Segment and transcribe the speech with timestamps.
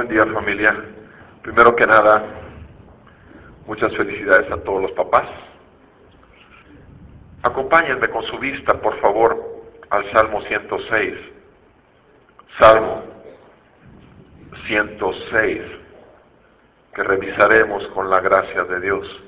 [0.00, 0.74] Buen día familia.
[1.42, 2.24] Primero que nada,
[3.66, 5.28] muchas felicidades a todos los papás.
[7.42, 9.36] Acompáñenme con su vista, por favor,
[9.90, 11.14] al Salmo 106.
[12.58, 13.02] Salmo
[14.68, 15.60] 106,
[16.94, 19.22] que revisaremos con la gracia de Dios.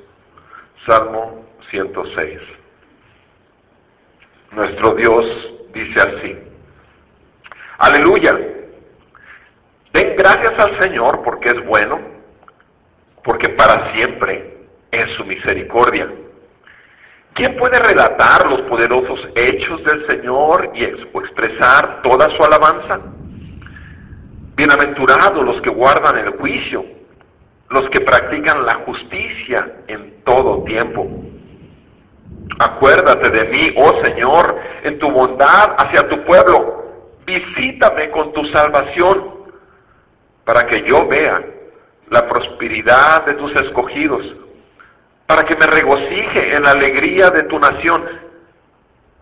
[0.87, 2.41] Salmo 106.
[4.53, 6.39] Nuestro Dios dice así.
[7.77, 8.62] Aleluya.
[10.17, 11.99] Gracias al Señor porque es bueno,
[13.25, 16.09] porque para siempre es su misericordia.
[17.35, 23.01] ¿Quién puede relatar los poderosos hechos del Señor y expresar toda su alabanza?
[24.55, 26.85] Bienaventurados los que guardan el juicio,
[27.71, 31.09] los que practican la justicia en todo tiempo.
[32.59, 36.83] Acuérdate de mí, oh Señor, en tu bondad hacia tu pueblo.
[37.25, 39.42] Visítame con tu salvación
[40.45, 41.43] para que yo vea
[42.11, 44.37] la prosperidad de tus escogidos,
[45.27, 48.05] para que me regocije en la alegría de tu nación,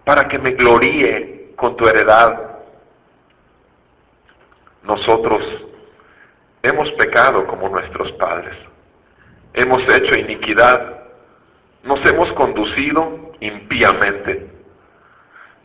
[0.04, 2.58] para que me gloríe con tu heredad.
[4.82, 5.42] Nosotros
[6.62, 8.56] hemos pecado como nuestros padres,
[9.52, 11.04] hemos hecho iniquidad,
[11.84, 14.50] nos hemos conducido impíamente.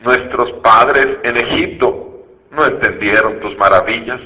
[0.00, 4.20] Nuestros padres en Egipto no entendieron tus maravillas,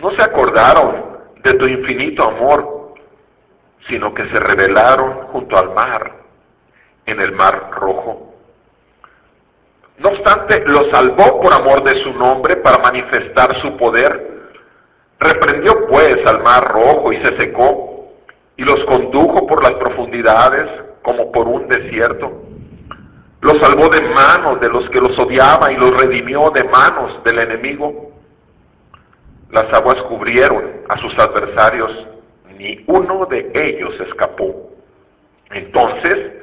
[0.00, 2.94] no se acordaron de tu infinito amor,
[3.88, 6.12] sino que se rebelaron junto al mar,
[7.06, 8.34] en el mar rojo.
[9.98, 14.40] No obstante, lo salvó por amor de su nombre para manifestar su poder.
[15.18, 18.08] Reprendió pues al mar rojo y se secó,
[18.56, 20.70] y los condujo por las profundidades
[21.02, 22.42] como por un desierto.
[23.42, 27.38] Los salvó de manos de los que los odiaban y los redimió de manos del
[27.38, 28.12] enemigo.
[29.52, 31.90] Las aguas cubrieron a sus adversarios,
[32.56, 34.70] ni uno de ellos escapó.
[35.50, 36.34] Entonces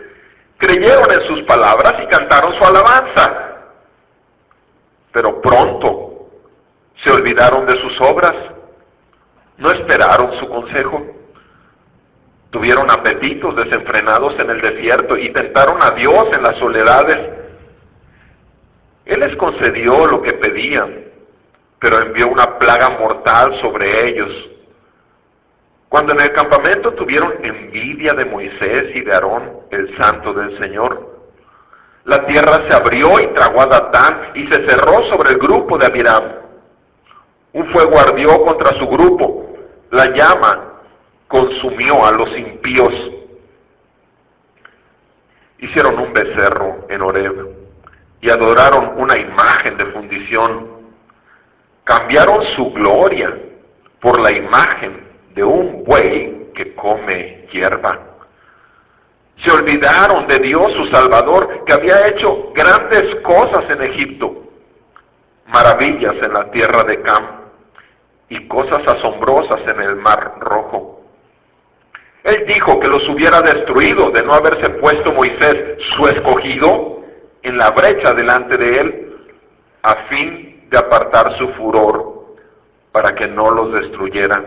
[0.57, 3.53] creyeron en sus palabras y cantaron su alabanza.
[5.13, 6.27] Pero pronto
[7.03, 8.33] se olvidaron de sus obras,
[9.57, 11.05] no esperaron su consejo.
[12.49, 17.29] Tuvieron apetitos desenfrenados en el desierto y tentaron a Dios en las soledades.
[19.05, 21.06] Él les concedió lo que pedían
[21.79, 24.49] pero envió una plaga mortal sobre ellos.
[25.89, 31.15] Cuando en el campamento tuvieron envidia de Moisés y de Aarón, el santo del Señor,
[32.03, 35.85] la tierra se abrió y tragó a Datán y se cerró sobre el grupo de
[35.85, 36.23] Abiram.
[37.53, 39.55] Un fuego ardió contra su grupo,
[39.91, 40.67] la llama
[41.27, 42.93] consumió a los impíos.
[45.59, 47.49] Hicieron un becerro en Horeb
[48.21, 50.76] y adoraron una imagen de fundición
[51.87, 53.33] cambiaron su gloria
[54.01, 57.97] por la imagen de un buey que come hierba.
[59.37, 64.49] Se olvidaron de Dios su Salvador, que había hecho grandes cosas en Egipto,
[65.45, 67.25] maravillas en la tierra de Cam
[68.29, 71.05] y cosas asombrosas en el mar rojo.
[72.23, 76.97] Él dijo que los hubiera destruido de no haberse puesto Moisés, su escogido,
[77.43, 79.15] en la brecha delante de él,
[79.83, 82.17] a fin de apartar su furor
[82.91, 84.45] para que no los destruyeran.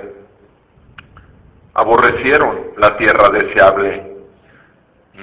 [1.75, 4.17] Aborrecieron la tierra deseable,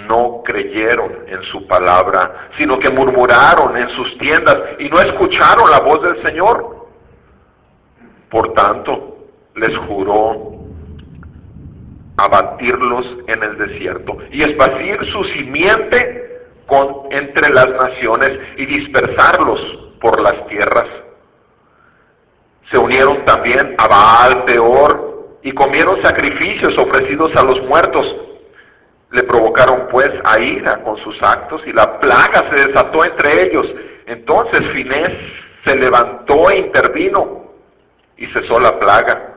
[0.07, 5.79] no creyeron en su palabra, sino que murmuraron en sus tiendas y no escucharon la
[5.79, 6.87] voz del Señor.
[8.29, 9.17] Por tanto,
[9.55, 10.53] les juró
[12.17, 20.21] abatirlos en el desierto y esparcir su simiente con, entre las naciones y dispersarlos por
[20.21, 20.87] las tierras.
[22.69, 28.05] Se unieron también a Baal Peor y comieron sacrificios ofrecidos a los muertos.
[29.11, 33.65] Le provocaron pues a ira con sus actos y la plaga se desató entre ellos.
[34.05, 35.13] Entonces Finés
[35.63, 37.53] se levantó e intervino
[38.17, 39.35] y cesó la plaga.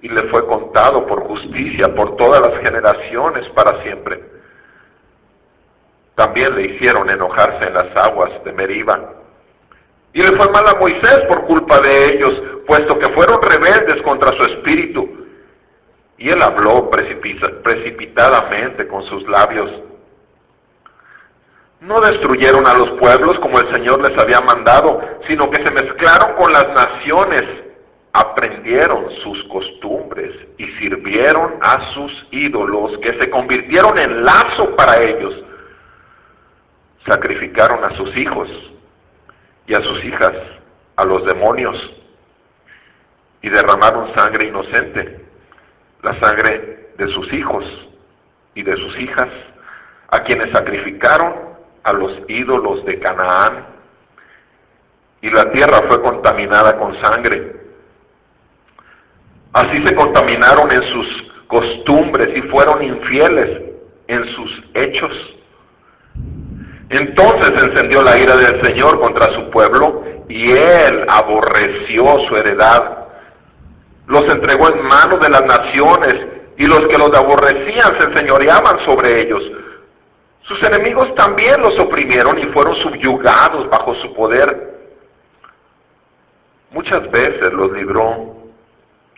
[0.00, 4.20] Y le fue contado por justicia por todas las generaciones para siempre.
[6.16, 9.21] También le hicieron enojarse en las aguas de Meriba
[10.14, 14.36] y le fue mal a Moisés por culpa de ellos, puesto que fueron rebeldes contra
[14.36, 15.26] su espíritu.
[16.18, 19.70] Y él habló precipitadamente con sus labios.
[21.80, 26.36] No destruyeron a los pueblos como el Señor les había mandado, sino que se mezclaron
[26.36, 27.44] con las naciones,
[28.12, 35.42] aprendieron sus costumbres y sirvieron a sus ídolos, que se convirtieron en lazo para ellos.
[37.06, 38.48] Sacrificaron a sus hijos
[39.66, 40.32] y a sus hijas,
[40.96, 41.76] a los demonios.
[43.44, 45.20] y derramaron sangre inocente,
[46.00, 47.64] la sangre de sus hijos
[48.54, 49.28] y de sus hijas,
[50.10, 51.34] a quienes sacrificaron
[51.82, 53.66] a los ídolos de Canaán,
[55.22, 57.56] y la tierra fue contaminada con sangre.
[59.52, 63.62] Así se contaminaron en sus costumbres y fueron infieles
[64.08, 65.36] en sus hechos.
[66.92, 73.06] Entonces encendió la ira del Señor contra su pueblo y él aborreció su heredad.
[74.06, 76.26] Los entregó en manos de las naciones
[76.58, 79.42] y los que los aborrecían se enseñoreaban sobre ellos.
[80.42, 84.74] Sus enemigos también los oprimieron y fueron subyugados bajo su poder.
[86.72, 88.36] Muchas veces los libró.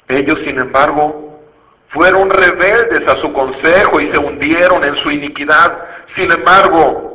[0.07, 1.41] Ellos, sin embargo,
[1.89, 5.77] fueron rebeldes a su consejo y se hundieron en su iniquidad.
[6.15, 7.14] Sin embargo,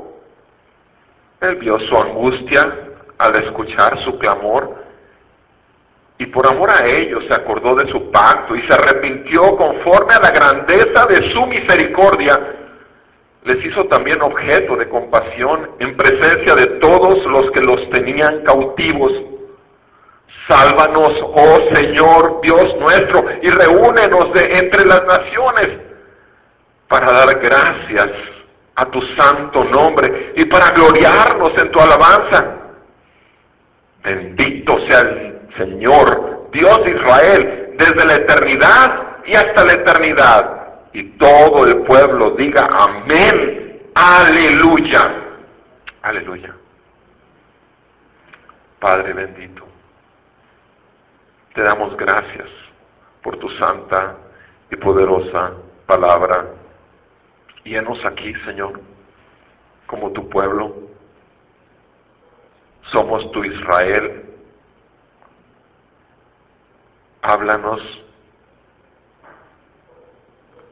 [1.41, 4.75] él vio su angustia al escuchar su clamor
[6.17, 10.19] y por amor a ellos se acordó de su pacto y se arrepintió conforme a
[10.19, 12.55] la grandeza de su misericordia.
[13.45, 19.13] Les hizo también objeto de compasión en presencia de todos los que los tenían cautivos.
[20.45, 25.79] Sálvanos, oh Señor Dios nuestro, y reúnenos de entre las naciones
[26.89, 28.11] para dar gracias
[28.79, 32.55] a tu santo nombre y para gloriarnos en tu alabanza.
[34.01, 40.55] Bendito sea el Señor, Dios de Israel, desde la eternidad y hasta la eternidad.
[40.93, 45.01] Y todo el pueblo diga amén, aleluya,
[46.01, 46.55] aleluya.
[48.79, 49.67] Padre bendito,
[51.53, 52.47] te damos gracias
[53.21, 54.15] por tu santa
[54.71, 55.51] y poderosa
[55.85, 56.58] palabra.
[57.63, 57.75] Y
[58.05, 58.79] aquí, Señor,
[59.87, 60.75] como tu pueblo.
[62.91, 64.25] Somos tu Israel.
[67.21, 67.81] Háblanos,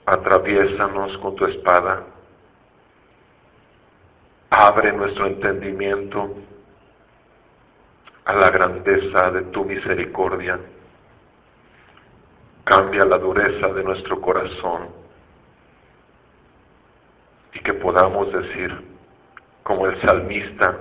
[0.05, 2.03] atraviésanos con tu espada,
[4.49, 6.35] abre nuestro entendimiento
[8.23, 10.57] a la grandeza de tu misericordia,
[12.63, 15.06] cambia la dureza de nuestro corazón
[17.57, 18.71] y que podamos decir,
[19.63, 20.77] como el salmista,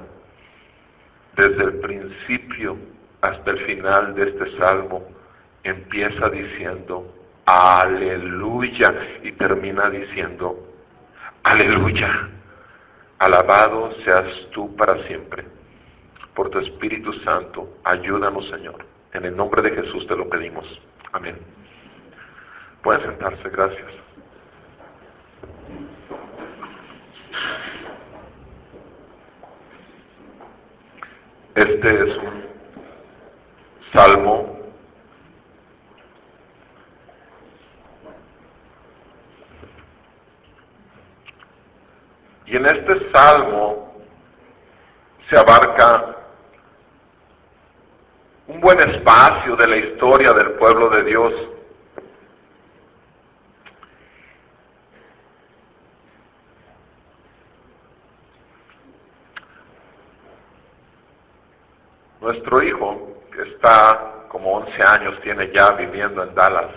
[1.34, 2.76] desde el principio
[3.22, 5.08] hasta el final de este salmo,
[5.64, 7.14] empieza diciendo,
[7.46, 10.68] aleluya, y termina diciendo,
[11.44, 12.28] aleluya,
[13.18, 15.44] alabado seas tú para siempre.
[16.34, 18.84] Por tu Espíritu Santo, ayúdanos Señor.
[19.14, 20.66] En el nombre de Jesús te lo pedimos.
[21.12, 21.38] Amén.
[22.82, 24.05] Pueden sentarse, gracias.
[31.54, 32.44] Este es un
[33.92, 34.56] salmo
[42.46, 43.92] Y en este salmo
[45.28, 46.16] se abarca
[48.46, 51.32] un buen espacio de la historia del pueblo de Dios.
[62.26, 66.72] Nuestro hijo, que está como 11 años, tiene ya viviendo en Dallas,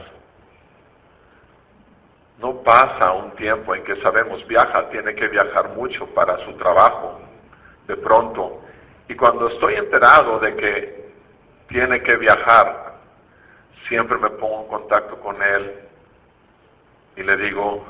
[2.38, 7.20] no pasa un tiempo en que sabemos viaja, tiene que viajar mucho para su trabajo,
[7.88, 8.62] de pronto.
[9.08, 11.12] Y cuando estoy enterado de que
[11.68, 13.00] tiene que viajar,
[13.88, 15.80] siempre me pongo en contacto con él
[17.16, 17.88] y le digo,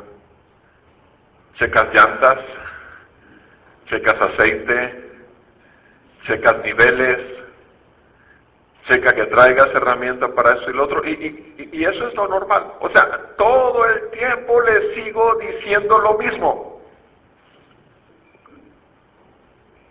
[1.55, 2.39] checas llantas,
[3.87, 5.11] checas aceite,
[6.25, 7.38] checas niveles,
[8.89, 12.73] checa que traigas herramientas para eso y lo otro, y, y, eso es lo normal.
[12.79, 16.81] O sea, todo el tiempo le sigo diciendo lo mismo.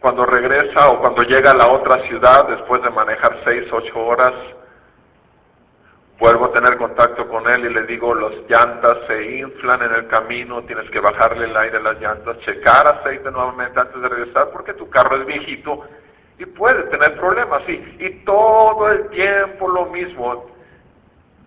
[0.01, 4.35] Cuando regresa o cuando llega a la otra ciudad después de manejar seis, ocho horas,
[6.19, 10.09] vuelvo a tener contacto con él y le digo, los llantas se inflan en el
[10.09, 14.51] camino, tienes que bajarle el aire a las llantas, checar aceite nuevamente antes de regresar
[14.51, 15.85] porque tu carro es viejito
[16.39, 17.97] y puede tener problemas, sí.
[17.99, 20.47] Y todo el tiempo lo mismo.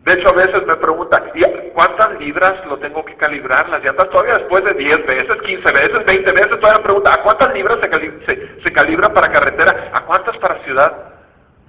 [0.04, 1.44] De hecho, a veces me preguntan, ¿y
[1.74, 4.10] cuántas libras lo tengo que calibrar las llantas?
[4.10, 7.78] Todavía después de 10 veces, 15 veces, 20 veces, todavía me pregunta, ¿a cuántas libras
[8.26, 9.92] se, se calibra para carretera?
[9.94, 11.14] ¿A cuántas para ciudad?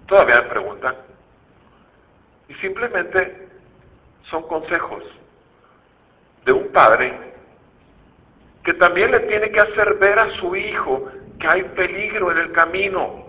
[0.06, 0.96] Todavía me preguntan.
[2.48, 3.48] Y simplemente
[4.30, 5.04] son consejos
[6.44, 7.32] de un padre
[8.64, 11.08] que también le tiene que hacer ver a su hijo
[11.42, 13.26] que hay peligro en el camino.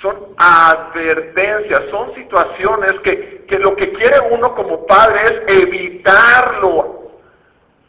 [0.00, 7.10] Son advertencias, son situaciones que, que, lo que quiere uno como padre es evitarlo.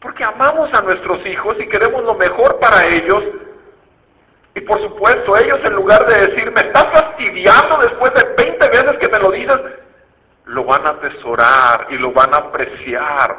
[0.00, 3.22] Porque amamos a nuestros hijos y queremos lo mejor para ellos.
[4.54, 8.98] Y por supuesto, ellos en lugar de decir, me estás fastidiando después de 20 veces
[8.98, 9.56] que me lo dices,
[10.46, 13.36] lo van a atesorar y lo van a apreciar,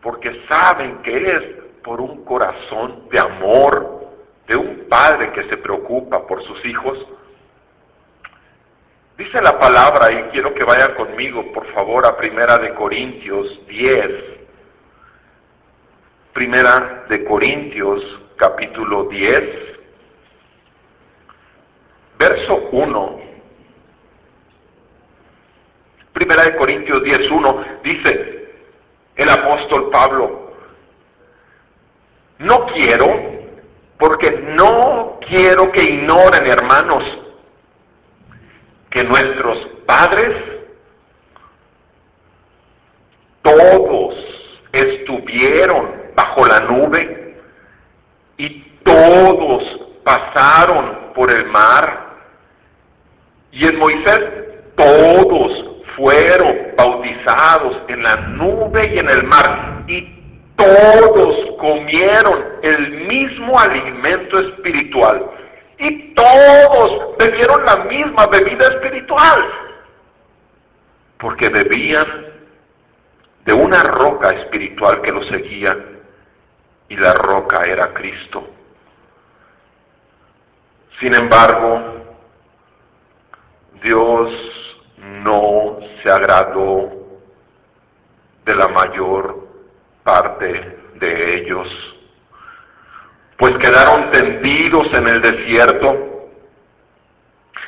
[0.00, 1.42] porque saben que es
[1.82, 3.93] por un corazón de amor
[4.46, 6.98] de un padre que se preocupa por sus hijos.
[9.16, 14.10] Dice la palabra y quiero que vaya conmigo, por favor, a Primera de Corintios 10.
[16.32, 18.02] Primera de Corintios
[18.36, 19.40] capítulo 10,
[22.18, 23.20] verso 1.
[26.12, 28.34] Primera de Corintios 10.1 dice
[29.16, 30.52] el apóstol Pablo,
[32.38, 33.33] no quiero,
[33.98, 37.04] porque no quiero que ignoren, hermanos,
[38.90, 40.36] que nuestros padres
[43.42, 44.14] todos
[44.72, 47.36] estuvieron bajo la nube
[48.36, 48.48] y
[48.82, 52.14] todos pasaron por el mar.
[53.52, 54.20] Y en Moisés
[54.76, 60.23] todos fueron bautizados en la nube y en el mar, y
[60.56, 65.30] todos comieron el mismo alimento espiritual,
[65.78, 69.44] y todos bebieron la misma bebida espiritual,
[71.18, 72.26] porque bebían
[73.44, 75.76] de una roca espiritual que los seguía,
[76.88, 78.46] y la roca era Cristo.
[81.00, 81.94] Sin embargo,
[83.82, 84.32] Dios
[85.22, 86.92] no se agradó
[88.44, 89.43] de la mayor
[90.04, 91.68] parte de ellos,
[93.38, 96.28] pues quedaron tendidos en el desierto.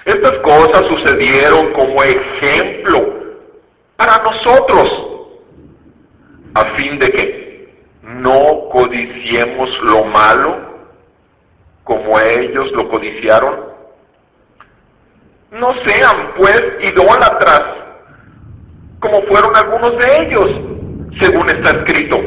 [0.05, 3.15] Estas cosas sucedieron como ejemplo
[3.97, 5.33] para nosotros,
[6.55, 10.67] a fin de que no codiciemos lo malo
[11.85, 13.67] como ellos lo codiciaron.
[15.53, 17.63] No sean pues idólatras,
[19.01, 20.76] como fueron algunos de ellos,
[21.21, 22.21] según está escrito.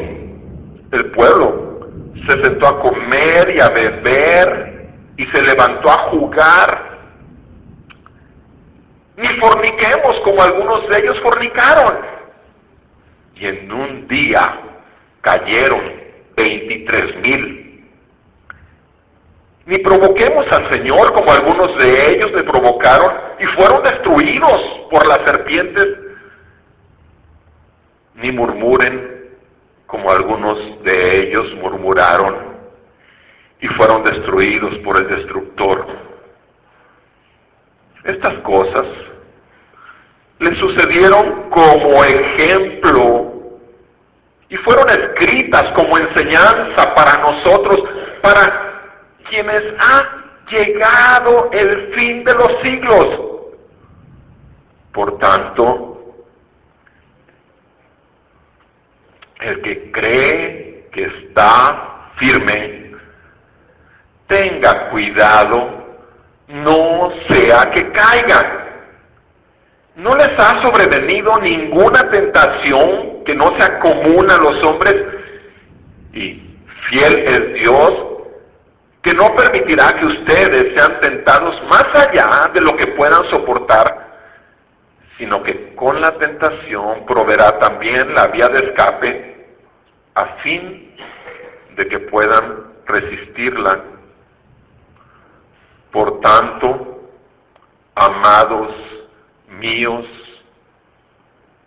[0.92, 1.90] El pueblo
[2.26, 6.98] se sentó a comer y a beber y se levantó a jugar.
[9.16, 11.98] Ni forniquemos como algunos de ellos fornicaron.
[13.36, 14.40] Y en un día
[15.22, 15.80] cayeron
[16.36, 17.60] veintitrés mil
[19.70, 25.18] ni provoquemos al Señor como algunos de ellos le provocaron y fueron destruidos por las
[25.24, 25.86] serpientes,
[28.20, 29.20] ni murmuren
[29.86, 32.50] como algunos de ellos murmuraron
[33.60, 35.86] y fueron destruidos por el destructor.
[38.04, 38.86] Estas cosas
[40.38, 43.32] le sucedieron como ejemplo
[44.48, 47.82] y fueron escritas como enseñanza para nosotros,
[48.22, 48.80] para
[49.28, 53.20] quienes ha llegado el fin de los siglos.
[54.92, 55.89] Por tanto,
[59.40, 62.92] el que cree que está firme,
[64.26, 65.80] tenga cuidado,
[66.48, 68.66] no sea que caiga.
[69.96, 74.96] No les ha sobrevenido ninguna tentación que no sea común a los hombres
[76.12, 76.42] y
[76.88, 78.06] fiel es Dios
[79.02, 84.10] que no permitirá que ustedes sean tentados más allá de lo que puedan soportar,
[85.16, 89.29] sino que con la tentación proveerá también la vía de escape
[90.42, 90.94] fin
[91.76, 93.84] de que puedan resistirla.
[95.92, 97.08] Por tanto,
[97.94, 98.74] amados
[99.48, 100.06] míos,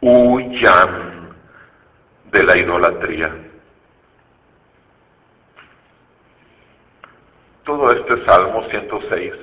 [0.02, 1.34] huyan
[2.32, 3.34] de la idolatría.
[7.64, 9.34] Todo este Salmo 106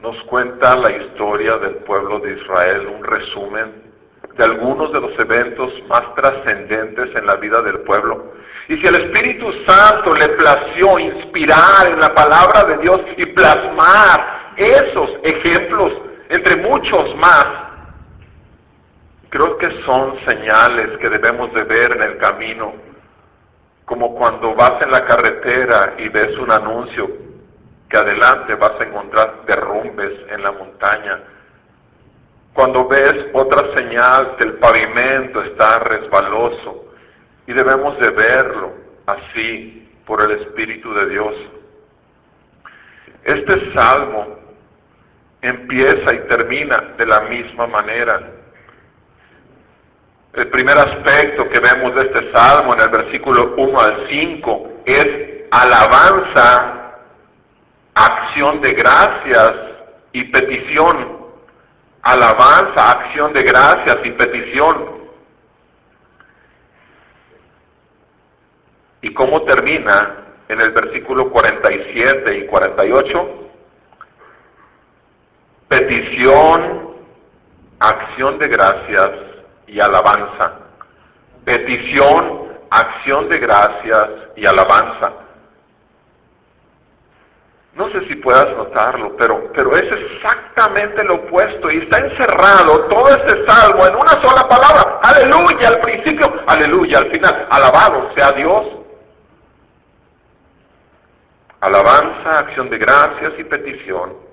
[0.00, 3.91] nos cuenta la historia del pueblo de Israel, un resumen
[4.36, 8.32] de algunos de los eventos más trascendentes en la vida del pueblo.
[8.68, 14.54] Y si el Espíritu Santo le plació inspirar en la palabra de Dios y plasmar
[14.56, 15.92] esos ejemplos
[16.28, 17.44] entre muchos más,
[19.28, 22.74] creo que son señales que debemos de ver en el camino
[23.84, 27.10] como cuando vas en la carretera y ves un anuncio
[27.90, 31.20] que adelante vas a encontrar derrumbes en la montaña.
[32.54, 36.92] Cuando ves otra señal que el pavimento está resbaloso
[37.46, 38.72] y debemos de verlo
[39.06, 41.34] así por el Espíritu de Dios.
[43.24, 44.38] Este salmo
[45.40, 48.30] empieza y termina de la misma manera.
[50.34, 55.42] El primer aspecto que vemos de este salmo en el versículo 1 al 5 es
[55.50, 56.96] alabanza,
[57.94, 59.52] acción de gracias
[60.12, 61.21] y petición.
[62.02, 65.02] Alabanza, acción de gracias y petición.
[69.02, 73.42] ¿Y cómo termina en el versículo 47 y 48?
[75.72, 76.96] petición,
[77.80, 79.10] acción de gracias
[79.66, 80.52] y alabanza.
[81.46, 85.12] Petición, acción de gracias y alabanza.
[87.74, 93.08] No sé si puedas notarlo, pero, pero es exactamente lo opuesto y está encerrado todo
[93.08, 95.00] este salmo en una sola palabra.
[95.02, 97.46] Aleluya al principio, aleluya al final.
[97.50, 98.66] Alabado sea Dios.
[101.60, 104.32] Alabanza, acción de gracias y petición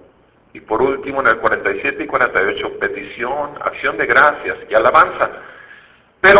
[0.53, 5.29] y por último, en el 47 y 48, petición, acción de gracias y alabanza.
[6.21, 6.39] Pero,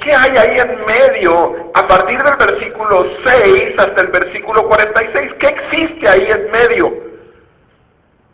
[0.00, 1.70] ¿qué hay ahí en medio?
[1.74, 6.92] A partir del versículo 6 hasta el versículo 46, ¿qué existe ahí en medio?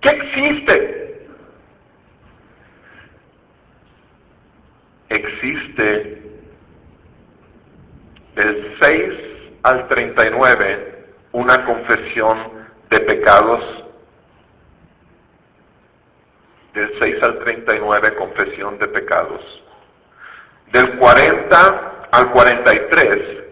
[0.00, 1.26] ¿Qué existe?
[5.08, 6.22] Existe
[8.34, 9.12] del 6
[9.62, 10.96] al 39
[11.32, 12.38] una confesión
[12.90, 13.84] de pecados
[16.76, 19.62] del 6 al 39, confesión de pecados.
[20.73, 23.44] Del 40 al 43,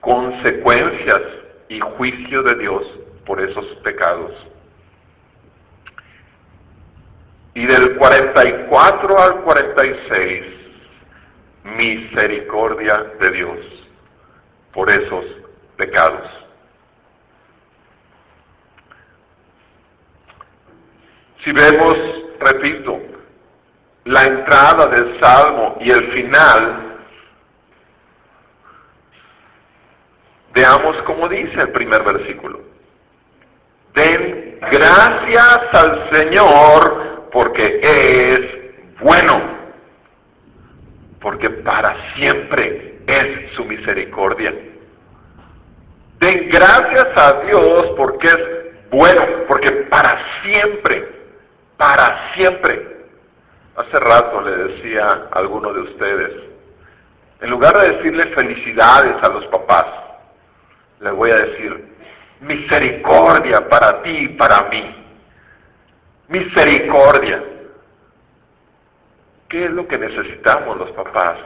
[0.00, 1.20] consecuencias
[1.68, 2.86] y juicio de Dios
[3.24, 4.32] por esos pecados.
[7.54, 10.44] Y del 44 al 46,
[11.64, 13.58] misericordia de Dios
[14.72, 15.24] por esos
[15.76, 16.28] pecados.
[21.44, 21.96] Si vemos
[22.40, 23.09] repito,
[24.10, 26.96] la entrada del Salmo y el final,
[30.52, 32.60] veamos cómo dice el primer versículo.
[33.94, 39.40] Den gracias al Señor porque es bueno,
[41.20, 44.52] porque para siempre es su misericordia.
[46.18, 51.20] Den gracias a Dios porque es bueno, porque para siempre
[51.80, 52.99] para siempre.
[53.76, 56.32] Hace rato le decía a alguno de ustedes,
[57.40, 59.86] en lugar de decirle felicidades a los papás,
[61.00, 61.88] les voy a decir
[62.40, 64.96] misericordia para ti y para mí.
[66.28, 67.42] Misericordia.
[69.48, 71.38] ¿Qué es lo que necesitamos los papás?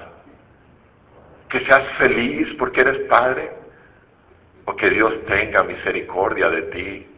[1.49, 3.51] ¿Que seas feliz porque eres padre?
[4.67, 7.15] ¿O que Dios tenga misericordia de ti?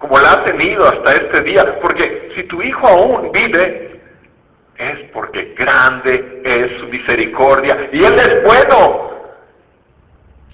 [0.00, 3.89] como la ha tenido hasta este día, porque si tu hijo aún vive,
[4.80, 9.10] es porque grande es su misericordia y Él es bueno.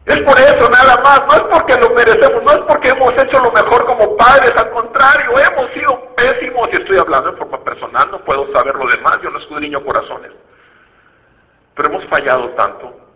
[0.04, 3.38] Es por eso nada más, no es porque lo merecemos, no es porque hemos hecho
[3.38, 8.08] lo mejor como padres, al contrario, hemos sido pésimos y estoy hablando en forma personal,
[8.12, 10.30] no puedo saber lo demás, yo no escudriño corazones.
[11.74, 13.06] Pero hemos fallado tanto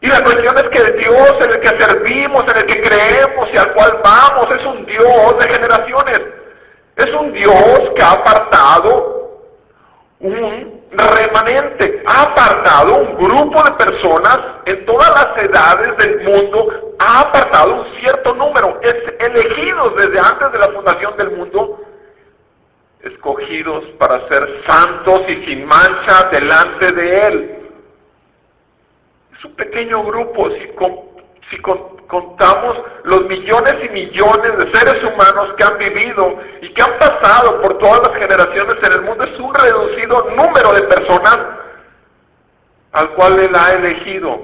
[0.00, 3.48] y la cuestión es que el Dios en el que servimos, en el que creemos
[3.52, 6.20] y al cual vamos, es un Dios de generaciones.
[6.96, 9.07] Es un Dios que ha apartado
[10.20, 17.20] un remanente, ha apartado un grupo de personas en todas las edades del mundo, ha
[17.20, 21.80] apartado un cierto número, es elegidos desde antes de la fundación del mundo,
[23.02, 27.58] escogidos para ser santos y sin mancha delante de Él.
[29.38, 30.66] Es un pequeño grupo, si,
[31.50, 36.98] si contamos los millones y millones de seres humanos que han vivido y que han
[36.98, 41.38] pasado por todas las generaciones en el mundo, es un reducido número de personas
[42.92, 44.40] al cual Él ha elegido.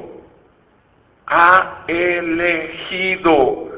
[1.27, 3.69] Ha elegido,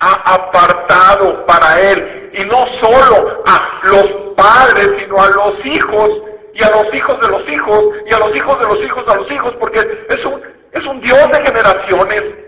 [0.00, 6.10] ha apartado para Él, y no solo a los padres, sino a los hijos
[6.52, 9.14] y a los hijos de los hijos, y a los hijos de los hijos de
[9.14, 12.43] los hijos, porque es un, es un Dios de generaciones.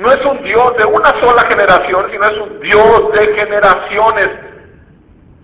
[0.00, 4.28] No es un Dios de una sola generación, sino es un Dios de generaciones.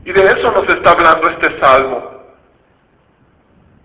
[0.07, 2.23] Y de eso nos está hablando este salmo.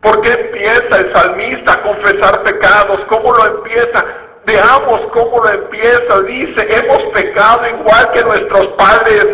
[0.01, 3.01] ¿Por qué empieza el salmista a confesar pecados?
[3.10, 4.05] ¿Cómo lo empieza?
[4.45, 6.21] Veamos cómo lo empieza.
[6.21, 9.27] Dice, hemos pecado igual que nuestros padres.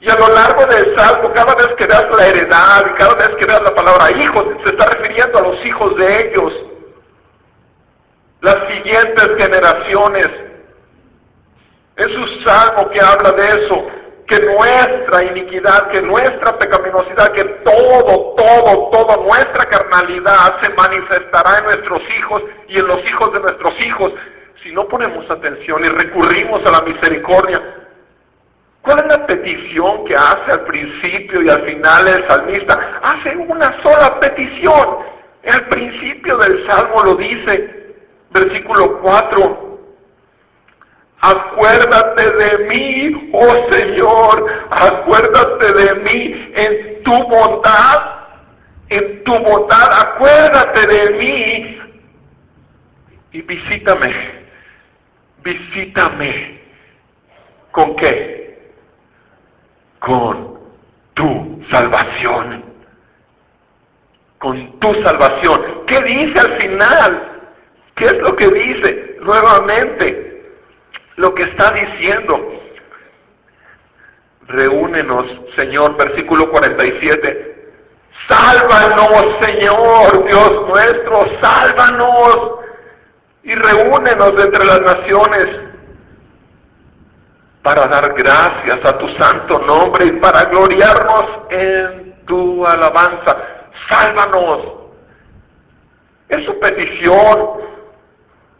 [0.00, 3.36] Y a lo largo del salmo, cada vez que das la heredad y cada vez
[3.36, 6.52] que das la palabra hijos, se está refiriendo a los hijos de ellos,
[8.42, 10.28] las siguientes generaciones.
[11.96, 13.86] Es un salmo que habla de eso,
[14.26, 21.64] que nuestra iniquidad, que nuestra pecaminosidad, que todo, todo, toda nuestra carnalidad se manifestará en
[21.64, 24.12] nuestros hijos y en los hijos de nuestros hijos
[24.62, 27.60] si no ponemos atención y recurrimos a la misericordia.
[28.82, 33.00] ¿Cuál es la petición que hace al principio y al final el salmista?
[33.02, 35.12] Hace una sola petición.
[35.44, 37.81] Al principio del salmo lo dice,
[38.32, 39.72] versículo 4,
[41.24, 48.26] Acuérdate de mí, oh Señor, acuérdate de mí en tu bondad,
[48.88, 51.80] en tu bondad, acuérdate de mí
[53.30, 54.12] y visítame,
[55.44, 56.60] visítame.
[57.70, 58.72] ¿Con qué?
[60.00, 60.58] Con
[61.14, 62.64] tu salvación.
[64.38, 65.84] Con tu salvación.
[65.86, 67.31] ¿Qué dice al final?
[68.02, 69.16] ¿Qué es lo que dice?
[69.20, 70.42] Nuevamente,
[71.14, 72.36] lo que está diciendo.
[74.48, 77.70] Reúnenos, Señor, versículo 47.
[78.28, 82.58] Sálvanos, Señor, Dios nuestro, sálvanos
[83.44, 85.60] y reúnenos entre las naciones
[87.62, 93.70] para dar gracias a tu santo nombre y para gloriarnos en tu alabanza.
[93.88, 94.60] Sálvanos.
[96.28, 97.71] Es su petición.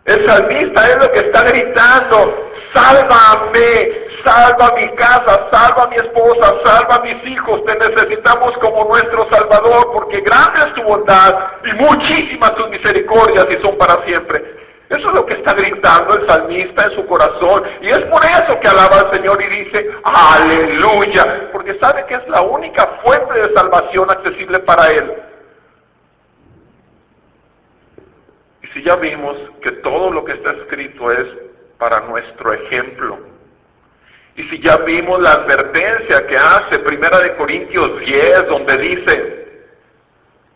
[0.05, 7.05] El salmista es lo que está gritando, sálvame, salva mi casa, salva mi esposa, salva
[7.05, 12.69] mis hijos, te necesitamos como nuestro Salvador, porque grande es tu bondad y muchísimas tus
[12.71, 14.43] misericordias y son para siempre.
[14.89, 17.63] Eso es lo que está gritando el salmista en su corazón.
[17.81, 22.29] Y es por eso que alaba al Señor y dice, aleluya, porque sabe que es
[22.29, 25.32] la única fuente de salvación accesible para él.
[28.73, 31.27] Si ya vimos que todo lo que está escrito es
[31.79, 33.19] para nuestro ejemplo,
[34.35, 39.43] y si ya vimos la advertencia que hace Primera de Corintios 10, donde dice,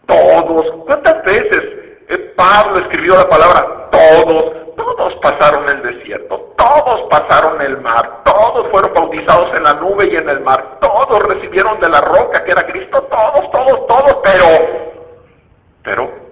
[0.07, 1.63] todos, ¿cuántas veces
[2.09, 4.53] eh, Pablo escribió la palabra todos?
[4.77, 10.17] Todos pasaron el desierto, todos pasaron el mar, todos fueron bautizados en la nube y
[10.17, 14.47] en el mar, todos recibieron de la roca que era Cristo, todos, todos, todos, pero,
[15.83, 16.26] pero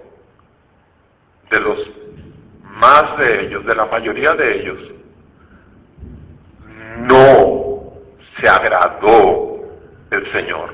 [1.49, 1.91] de los
[2.63, 4.79] más de ellos, de la mayoría de ellos,
[6.97, 7.93] no
[8.39, 9.61] se agradó
[10.11, 10.73] el Señor.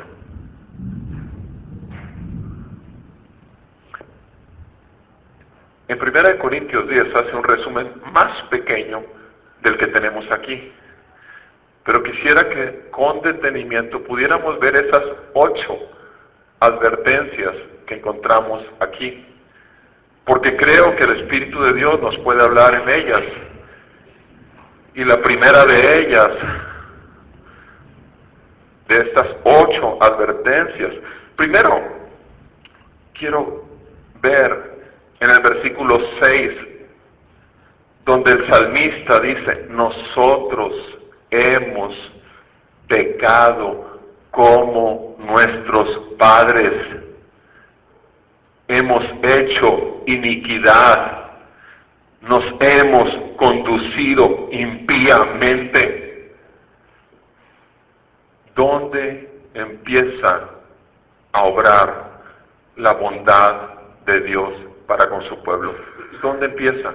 [5.87, 9.03] En 1 Corintios 10 hace un resumen más pequeño
[9.61, 10.71] del que tenemos aquí.
[11.83, 15.03] Pero quisiera que con detenimiento pudiéramos ver esas
[15.33, 15.77] ocho
[16.59, 17.55] advertencias
[17.87, 19.30] que encontramos aquí
[20.25, 23.21] porque creo que el Espíritu de Dios nos puede hablar en ellas.
[24.93, 26.29] Y la primera de ellas,
[28.87, 30.93] de estas ocho advertencias,
[31.35, 31.81] primero
[33.13, 33.65] quiero
[34.21, 34.79] ver
[35.19, 36.51] en el versículo 6,
[38.05, 40.73] donde el salmista dice, nosotros
[41.29, 41.95] hemos
[42.87, 43.99] pecado
[44.31, 46.73] como nuestros padres
[48.67, 51.31] hemos hecho iniquidad,
[52.21, 56.35] nos hemos conducido impíamente.
[58.55, 60.49] ¿Dónde empieza
[61.31, 62.11] a obrar
[62.75, 63.69] la bondad
[64.05, 64.53] de Dios
[64.87, 65.73] para con su pueblo?
[66.21, 66.93] ¿Dónde empieza?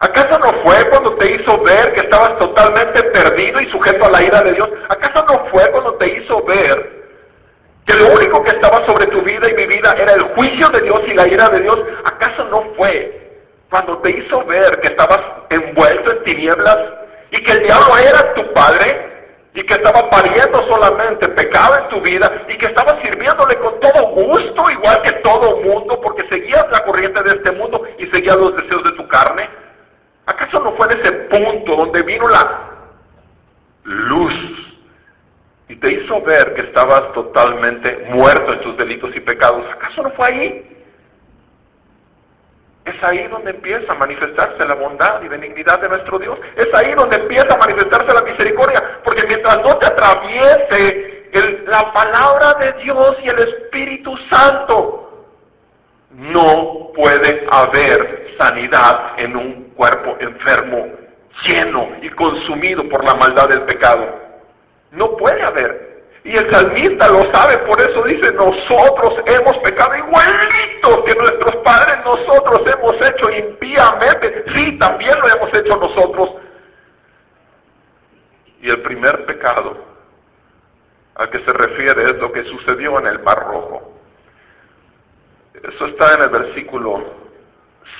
[0.00, 4.22] ¿Acaso no fue cuando te hizo ver que estabas totalmente perdido y sujeto a la
[4.24, 4.68] ira de Dios?
[4.88, 7.01] ¿Acaso no fue cuando te hizo ver
[7.86, 10.82] que lo único que estaba sobre tu vida y mi vida era el juicio de
[10.82, 13.40] Dios y la ira de Dios, ¿acaso no fue
[13.70, 16.78] cuando te hizo ver que estabas envuelto en tinieblas
[17.30, 19.10] y que el diablo era tu padre
[19.54, 24.08] y que estaba pariendo solamente pecado en tu vida y que estabas sirviéndole con todo
[24.10, 28.56] gusto, igual que todo mundo, porque seguías la corriente de este mundo y seguías los
[28.56, 29.48] deseos de tu carne?
[30.26, 32.60] ¿Acaso no fue en ese punto donde vino la
[33.84, 34.71] luz
[35.72, 40.10] y te hizo ver que estabas totalmente muerto en tus delitos y pecados, ¿acaso no
[40.10, 40.76] fue ahí?
[42.84, 46.38] Es ahí donde empieza a manifestarse la bondad y benignidad de nuestro Dios.
[46.56, 49.00] Es ahí donde empieza a manifestarse la misericordia.
[49.02, 51.30] Porque mientras no te atraviese
[51.66, 55.26] la palabra de Dios y el Espíritu Santo,
[56.10, 60.88] no puede haber sanidad en un cuerpo enfermo,
[61.46, 64.31] lleno y consumido por la maldad del pecado.
[64.92, 65.92] No puede haber.
[66.24, 71.98] Y el salmista lo sabe, por eso dice, nosotros hemos pecado igualito que nuestros padres,
[72.04, 74.44] nosotros hemos hecho impíamente.
[74.54, 76.30] Sí, también lo hemos hecho nosotros.
[78.60, 79.76] Y el primer pecado
[81.16, 83.98] al que se refiere es lo que sucedió en el Mar Rojo.
[85.54, 87.02] Eso está en el versículo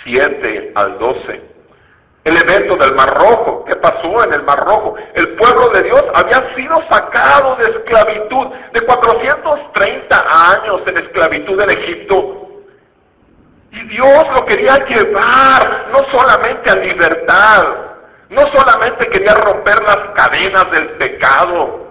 [0.05, 1.52] 7 al 12.
[2.25, 4.95] El evento del Mar Rojo, ¿qué pasó en el Mar Rojo?
[5.15, 11.71] El pueblo de Dios había sido sacado de esclavitud, de 430 años en esclavitud en
[11.71, 12.49] Egipto.
[13.73, 17.63] Y Dios lo quería llevar no solamente a libertad,
[18.31, 21.89] no solamente quería romper las cadenas del pecado,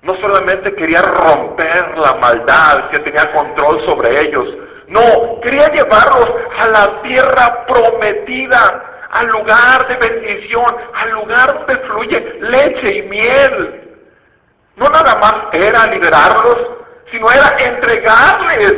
[0.00, 4.48] no solamente quería romper la maldad que tenía control sobre ellos,
[4.88, 12.38] no, quería llevarlos a la tierra prometida, al lugar de bendición, al lugar donde fluye
[12.40, 13.98] leche y miel.
[14.76, 16.58] No nada más era liberarlos,
[17.10, 18.72] sino era entregarles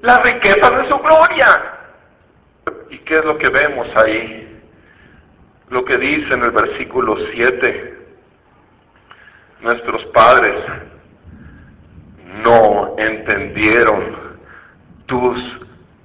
[0.00, 1.46] las riquezas de su gloria.
[2.88, 4.62] ¿Y qué es lo que vemos ahí?
[5.68, 7.98] Lo que dice en el versículo 7.
[9.60, 10.64] Nuestros padres
[12.42, 14.36] no entendieron
[15.04, 15.38] tus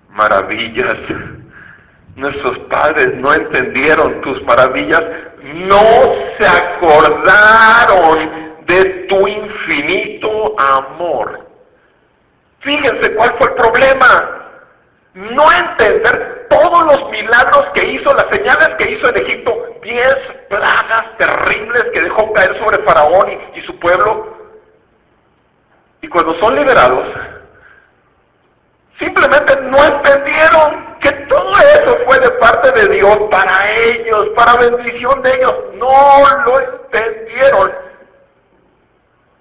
[0.09, 0.97] maravillas
[2.15, 5.01] Nuestros padres no entendieron tus maravillas,
[5.43, 5.81] no
[6.37, 8.19] se acordaron
[8.65, 11.47] de tu infinito amor.
[12.59, 14.37] Fíjense cuál fue el problema.
[15.13, 19.51] No entender todos los milagros que hizo, las señales que hizo en Egipto,
[19.83, 20.15] diez
[20.49, 24.37] plagas terribles que dejó caer sobre Faraón y, su pueblo.
[26.01, 27.07] Y cuando son liberados,
[28.99, 35.21] simplemente no entendieron que todo eso fue de parte de Dios para ellos, para bendición
[35.23, 35.55] de ellos.
[35.73, 35.91] No
[36.45, 37.71] lo entendieron.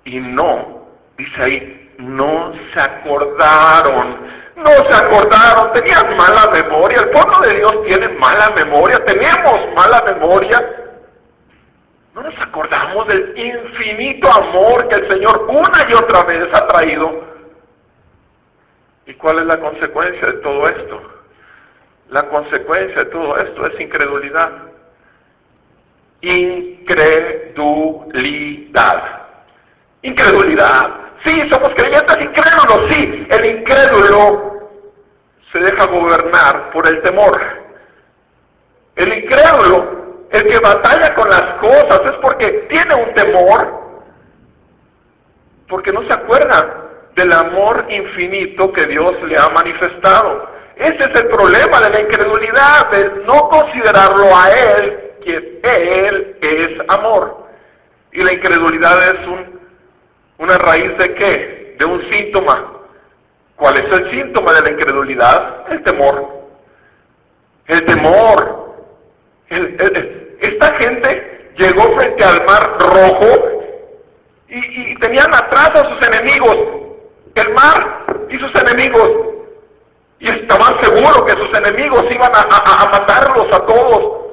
[0.04, 0.86] Y no,
[1.18, 4.40] dice ahí, no se acordaron.
[4.56, 6.98] No se acordaron, tenían mala memoria.
[6.98, 10.60] El pueblo de Dios tiene mala memoria, tenemos mala memoria.
[12.14, 17.24] No nos acordamos del infinito amor que el Señor una y otra vez ha traído.
[19.06, 21.19] ¿Y cuál es la consecuencia de todo esto?
[22.10, 24.50] La consecuencia de todo esto es incredulidad.
[26.20, 29.20] Incredulidad.
[30.02, 31.00] Incredulidad.
[31.24, 33.26] Sí, somos creyentes incrédulos, sí.
[33.30, 34.50] El incrédulo
[35.52, 37.40] se deja gobernar por el temor.
[38.96, 43.80] El incrédulo, el que batalla con las cosas, es porque tiene un temor,
[45.68, 50.50] porque no se acuerda del amor infinito que Dios le ha manifestado.
[50.80, 56.80] Ese es el problema de la incredulidad, de no considerarlo a Él, que Él es
[56.88, 57.48] amor.
[58.12, 59.60] Y la incredulidad es un,
[60.38, 61.76] una raíz de qué?
[61.78, 62.78] De un síntoma.
[63.56, 65.70] ¿Cuál es el síntoma de la incredulidad?
[65.70, 66.28] El temor.
[67.66, 68.74] El temor.
[69.50, 73.62] esta gente llegó frente al mar rojo
[74.48, 76.56] y, y tenían atrás a sus enemigos.
[77.34, 79.39] El mar y sus enemigos
[80.20, 84.26] y estaban seguros que sus enemigos iban a, matarlos a todos.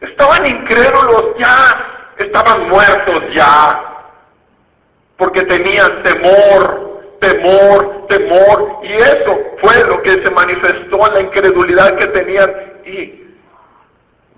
[0.00, 4.14] Estaban incrédulos ya, estaban muertos ya,
[5.16, 11.96] porque tenían temor, temor, temor, y eso fue lo que se manifestó en la incredulidad
[11.96, 12.52] que tenían.
[12.84, 13.36] Y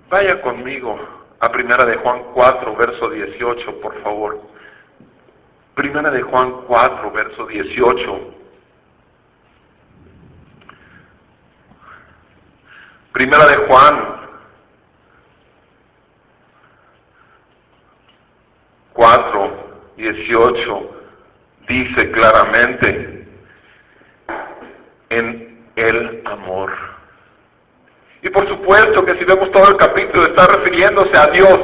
[0.09, 0.97] vaya conmigo
[1.41, 4.39] a Primera de Juan 4, verso 18, por favor.
[5.75, 8.40] Primera de Juan 4, verso 18.
[13.13, 14.21] Primera de Juan
[18.93, 19.51] 4,
[19.97, 20.89] 18
[21.67, 23.27] dice claramente
[25.09, 26.71] en el amor.
[28.21, 31.59] Y por supuesto que si vemos todo el capítulo está refiriéndose a Dios,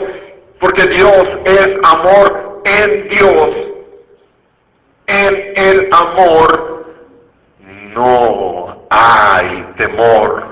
[0.60, 3.49] porque Dios es amor en Dios.
[5.07, 6.86] En el amor
[7.93, 10.46] no hay temor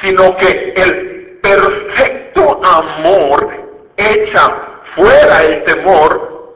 [0.00, 3.50] sino que el perfecto amor
[3.96, 4.46] echa
[4.94, 6.54] fuera el temor,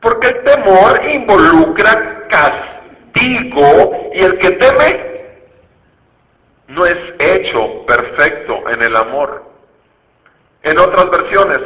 [0.00, 5.06] porque el temor involucra castigo y el que teme
[6.68, 9.44] no es hecho perfecto en el amor.
[10.62, 11.60] En otras versiones,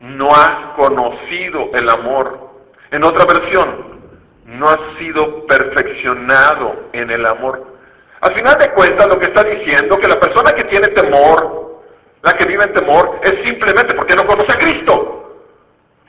[0.00, 2.50] no ha conocido el amor.
[2.90, 4.00] En otra versión,
[4.46, 7.73] no ha sido perfeccionado en el amor.
[8.20, 11.82] Al final de cuentas, lo que está diciendo que la persona que tiene temor,
[12.22, 15.20] la que vive en temor, es simplemente porque no conoce a Cristo.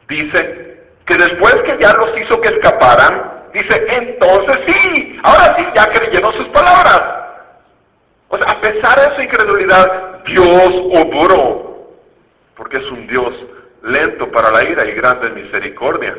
[0.08, 5.86] dice que después que ya los hizo que escaparan, dice, entonces sí, ahora sí, ya
[5.86, 7.02] creyeron sus palabras.
[8.28, 11.88] O sea, a pesar de su incredulidad, Dios obró,
[12.56, 13.34] porque es un Dios
[13.84, 16.16] lento para la ira y grande en misericordia.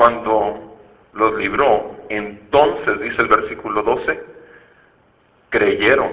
[0.00, 0.78] cuando
[1.12, 4.20] los libró, entonces, dice el versículo 12,
[5.48, 6.10] creyeron.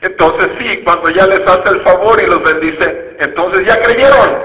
[0.00, 4.42] Entonces sí, cuando ya les hace el favor y los bendice, entonces ya creyeron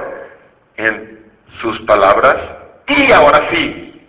[0.78, 2.38] en sus palabras
[2.88, 4.08] y ahora sí,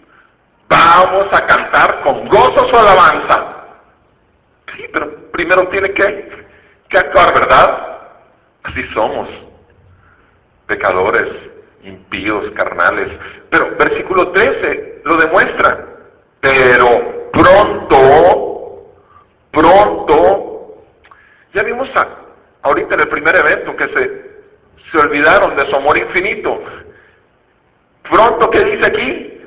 [0.68, 3.54] vamos a cantar con gozo su alabanza.
[4.76, 6.46] Sí, pero primero tiene que,
[6.90, 7.98] que actuar, ¿verdad?
[8.64, 9.30] Así somos,
[10.66, 11.28] pecadores,
[11.84, 13.08] impíos, carnales.
[13.48, 15.97] Pero versículo 13 lo demuestra.
[16.40, 18.92] Pero pronto,
[19.50, 20.74] pronto,
[21.52, 21.88] ya vimos
[22.62, 26.60] ahorita en el primer evento que se, se olvidaron de su amor infinito.
[28.10, 29.40] Pronto, ¿qué dice aquí?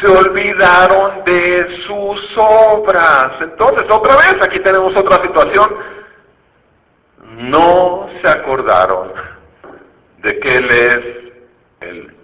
[0.00, 3.40] Se olvidaron de sus obras.
[3.40, 5.76] Entonces, otra vez, aquí tenemos otra situación.
[7.36, 9.12] No se acordaron
[10.18, 12.16] de que Él es el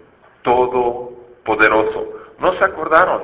[0.42, 2.19] Todopoderoso.
[2.40, 3.22] No se acordaron.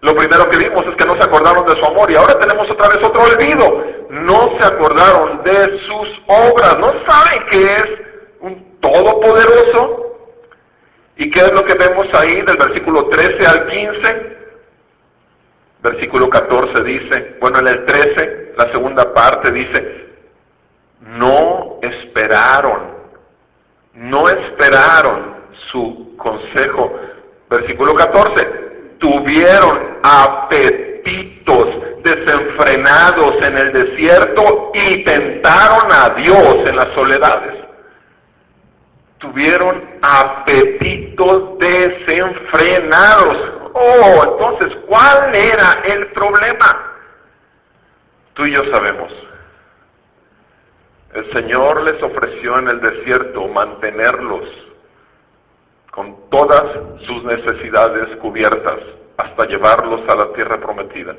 [0.00, 2.70] Lo primero que vimos es que no se acordaron de su amor y ahora tenemos
[2.70, 3.84] otra vez otro olvido.
[4.10, 6.78] No se acordaron de sus obras.
[6.78, 7.84] No saben que es
[8.40, 10.04] un Todopoderoso.
[11.16, 14.38] ¿Y qué es lo que vemos ahí del versículo 13 al 15?
[15.82, 20.06] Versículo 14 dice, bueno, en el 13, la segunda parte dice,
[21.00, 22.98] no esperaron
[23.98, 25.36] no esperaron
[25.72, 26.92] su consejo.
[27.50, 31.68] Versículo 14, tuvieron apetitos
[32.02, 37.64] desenfrenados en el desierto y tentaron a Dios en las soledades.
[39.18, 43.36] Tuvieron apetitos desenfrenados.
[43.72, 46.94] Oh, entonces, ¿cuál era el problema?
[48.34, 49.12] Tú y yo sabemos.
[51.14, 54.67] El Señor les ofreció en el desierto mantenerlos
[55.98, 56.62] con todas
[57.08, 58.76] sus necesidades cubiertas
[59.16, 61.16] hasta llevarlos a la tierra prometida.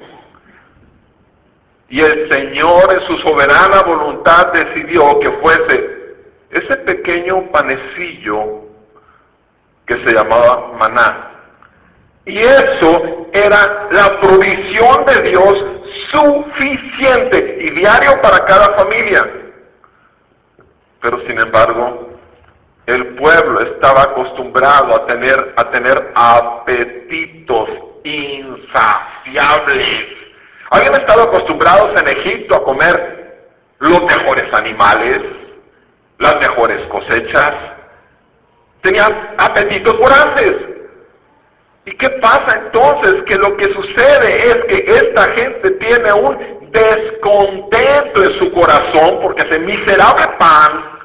[1.89, 6.15] Y el Señor en su soberana voluntad decidió que fuese
[6.49, 8.61] ese pequeño panecillo
[9.85, 11.31] que se llamaba maná.
[12.25, 15.65] Y eso era la provisión de Dios
[16.13, 19.29] suficiente y diario para cada familia.
[21.01, 22.08] Pero sin embargo,
[22.89, 27.69] el pueblo estaba acostumbrado a tener, a tener apetitos
[28.03, 29.85] insaciables.
[30.71, 33.19] Habían estado acostumbrados en Egipto a comer
[33.79, 35.21] los mejores animales,
[36.17, 37.53] las mejores cosechas.
[38.81, 40.55] Tenían apetitos voraces.
[41.85, 43.23] ¿Y qué pasa entonces?
[43.23, 49.41] Que lo que sucede es que esta gente tiene un descontento en su corazón porque
[49.41, 50.98] ese miserable pan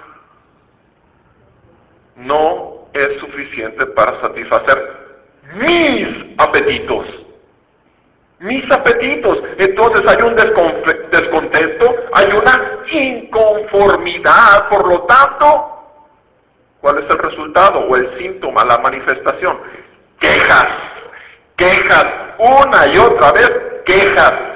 [2.17, 5.05] no es suficiente para satisfacer
[5.55, 6.09] mis
[6.39, 7.07] apetitos.
[8.41, 9.39] Mis apetitos.
[9.59, 10.37] Entonces hay un
[11.11, 14.69] descontento, hay una inconformidad.
[14.69, 15.85] Por lo tanto,
[16.81, 19.59] ¿cuál es el resultado o el síntoma, la manifestación?
[20.19, 20.67] Quejas,
[21.57, 22.07] quejas,
[22.39, 23.51] una y otra vez,
[23.85, 24.54] quejas.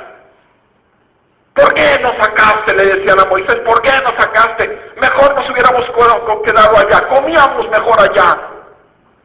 [1.58, 2.74] ¿Por qué nos sacaste?
[2.74, 4.92] Le decían a Moisés, ¿por qué nos sacaste?
[5.00, 5.84] Mejor nos hubiéramos
[6.44, 8.58] quedado allá, comíamos mejor allá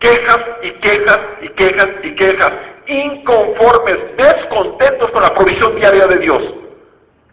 [0.03, 2.51] quejas y quejas y quejas y quejas,
[2.87, 6.43] inconformes, descontentos con la provisión diaria de Dios.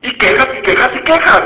[0.03, 1.43] Y quejas y quejas y quejas.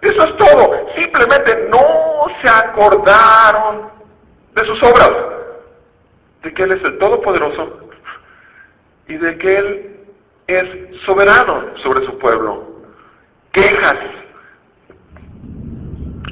[0.00, 0.86] Eso es todo.
[0.96, 3.90] Simplemente no se acordaron
[4.54, 5.10] de sus obras,
[6.42, 7.78] de que Él es el Todopoderoso
[9.08, 9.96] y de que Él
[10.46, 12.71] es soberano sobre su pueblo.
[13.52, 13.98] Quejas.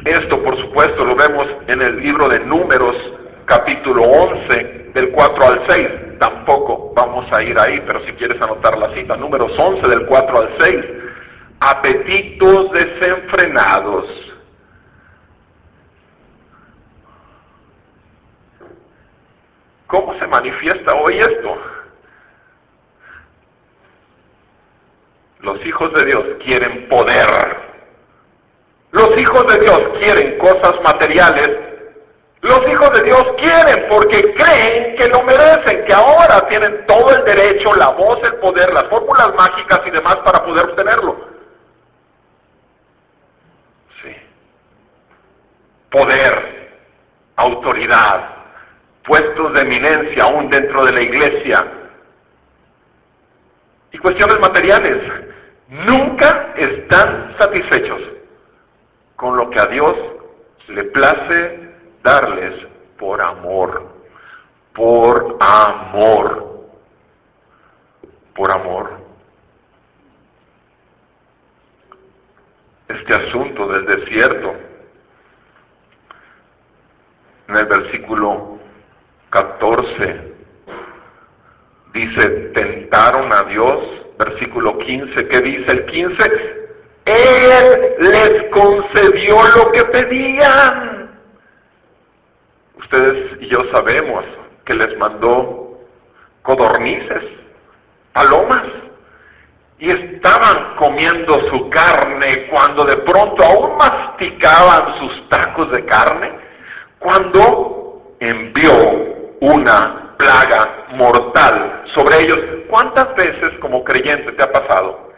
[0.07, 2.97] Esto, por supuesto, lo vemos en el libro de Números,
[3.45, 5.89] capítulo 11, del 4 al 6.
[6.18, 10.39] Tampoco vamos a ir ahí, pero si quieres anotar la cita, números 11 del 4
[10.39, 10.85] al 6.
[11.61, 14.07] Apetitos desenfrenados.
[19.87, 21.80] ¿Cómo se manifiesta hoy esto?
[25.43, 27.26] Los hijos de Dios quieren poder.
[28.93, 31.70] Los hijos de Dios quieren cosas materiales
[32.43, 37.24] los hijos de Dios quieren porque creen que lo merecen, que ahora tienen todo el
[37.24, 41.28] derecho, la voz, el poder, las fórmulas mágicas y demás para poder obtenerlo.
[44.03, 44.16] Sí.
[45.91, 46.70] Poder,
[47.36, 48.36] autoridad,
[49.05, 51.66] puestos de eminencia aún dentro de la iglesia
[53.93, 55.30] y cuestiones materiales.
[55.71, 58.03] Nunca están satisfechos
[59.14, 59.97] con lo que a Dios
[60.66, 61.71] le place
[62.03, 62.66] darles
[62.99, 63.87] por amor,
[64.75, 66.66] por amor,
[68.35, 68.99] por amor.
[72.89, 74.55] Este asunto del desierto,
[77.47, 78.59] en el versículo
[79.31, 80.35] 14,
[81.93, 86.61] dice, tentaron a Dios, versículo 15, ¿qué dice el 15?
[87.07, 91.11] Él les concedió lo que pedían.
[92.77, 94.25] Ustedes y yo sabemos
[94.66, 95.81] que les mandó
[96.43, 97.25] codornices,
[98.12, 98.66] palomas,
[99.79, 106.31] y estaban comiendo su carne cuando de pronto aún masticaban sus tacos de carne,
[106.99, 108.73] cuando envió
[109.41, 112.39] una plaga mortal sobre ellos.
[112.68, 115.11] ¿Cuántas veces como creyente te ha pasado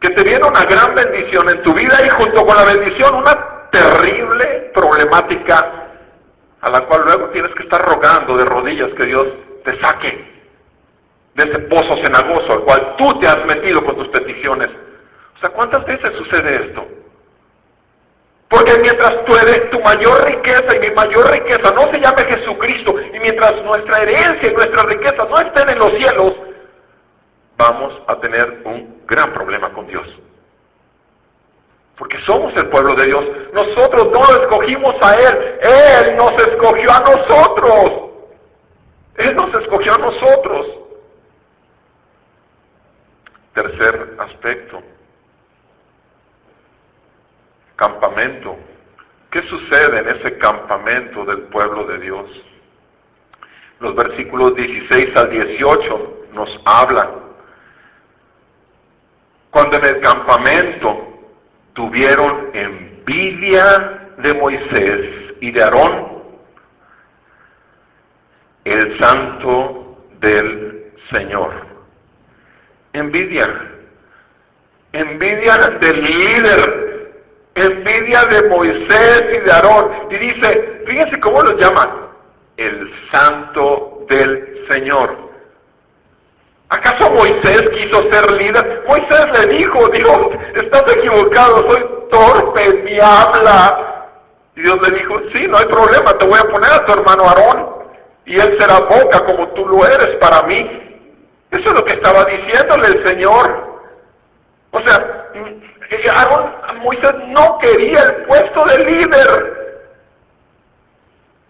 [0.00, 3.68] que te viene una gran bendición en tu vida y junto con la bendición una
[3.70, 5.88] terrible problemática
[6.60, 9.26] a la cual luego tienes que estar rogando de rodillas que Dios
[9.64, 10.38] te saque
[11.34, 14.70] de ese pozo cenagoso al cual tú te has metido con tus peticiones.
[15.36, 16.86] O sea, ¿cuántas veces sucede esto?
[18.48, 19.32] Porque mientras tu,
[19.70, 24.50] tu mayor riqueza y mi mayor riqueza no se llame Jesucristo, y mientras nuestra herencia
[24.50, 26.34] y nuestra riqueza no estén en los cielos,
[27.56, 30.06] vamos a tener un gran problema con Dios
[31.98, 33.24] porque somos el pueblo de Dios.
[33.52, 38.10] Nosotros no lo escogimos a Él, Él nos escogió a nosotros.
[39.16, 40.66] Él nos escogió a nosotros.
[43.52, 44.80] Tercer aspecto,
[47.78, 48.58] campamento.
[49.30, 52.26] ¿Qué sucede en ese campamento del pueblo de Dios?
[53.80, 57.08] Los versículos 16 al 18 nos hablan.
[59.50, 61.08] Cuando en el campamento
[61.72, 66.18] tuvieron envidia de Moisés y de Aarón,
[68.64, 71.52] el santo del Señor.
[72.92, 73.48] Envidia,
[74.92, 76.97] envidia del líder,
[77.60, 79.90] envidia de Moisés y de Aarón.
[80.10, 81.88] Y dice, fíjense cómo los llaman,
[82.56, 85.28] el santo del Señor.
[86.70, 88.84] ¿Acaso Moisés quiso ser líder?
[88.86, 94.06] Moisés le dijo, Dios, estás equivocado, soy torpe, mi habla.
[94.54, 97.24] Y Dios le dijo, sí, no hay problema, te voy a poner a tu hermano
[97.24, 97.78] Aarón
[98.28, 100.58] y él será boca como tú lo eres para mí.
[101.50, 103.80] Eso es lo que estaba diciéndole el Señor.
[104.70, 105.30] O sea,
[105.90, 109.58] Aarón, Moisés no quería el puesto de líder.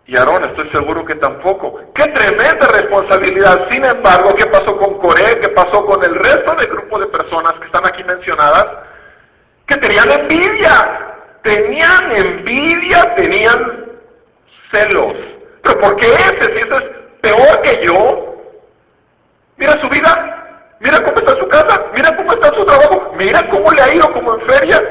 [0.07, 1.81] Y Aarón, estoy seguro que tampoco.
[1.95, 3.69] Qué tremenda responsabilidad.
[3.71, 5.41] Sin embargo, ¿qué pasó con Coré?
[5.41, 8.67] ¿Qué pasó con el resto del grupo de personas que están aquí mencionadas?
[9.67, 11.15] Que tenían envidia.
[11.43, 13.87] Tenían envidia, tenían
[14.71, 15.15] celos.
[15.63, 16.45] ¿Pero por qué ese?
[16.45, 16.85] Si ese es
[17.21, 18.35] peor que yo.
[19.57, 20.38] Mira su vida,
[23.51, 24.83] cómo le ha ido como en feria.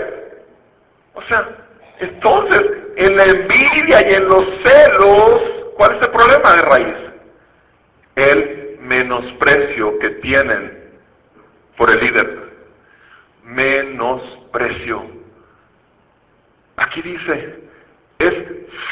[1.14, 1.48] O sea,
[2.00, 2.64] entonces,
[2.96, 5.42] en la envidia y en los celos,
[5.76, 6.96] ¿cuál es el problema de raíz?
[8.16, 10.92] El menosprecio que tienen
[11.78, 12.48] por el líder.
[13.44, 15.04] Menosprecio.
[16.78, 17.56] Aquí dice,
[18.20, 18.34] es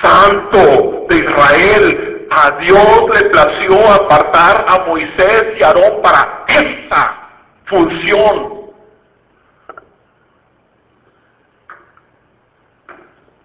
[0.01, 2.14] santo de Israel.
[2.29, 7.29] A Dios le plació apartar a Moisés y Aarón para esta
[7.65, 8.71] función.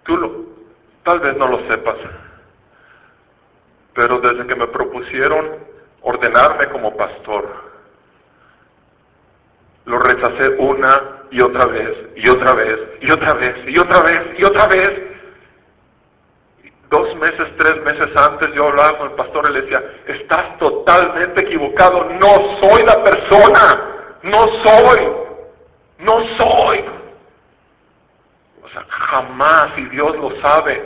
[0.03, 0.31] Tú lo,
[1.03, 1.95] tal vez no lo sepas,
[3.93, 5.57] pero desde que me propusieron
[6.01, 7.71] ordenarme como pastor,
[9.85, 14.39] lo rechacé una y otra vez, y otra vez, y otra vez, y otra vez,
[14.39, 15.10] y otra vez.
[16.91, 21.39] Dos meses, tres meses antes yo hablaba con el pastor y le decía, estás totalmente
[21.39, 25.09] equivocado, no soy la persona, no soy,
[25.99, 26.83] no soy.
[28.61, 30.85] O sea, jamás, y Dios lo sabe,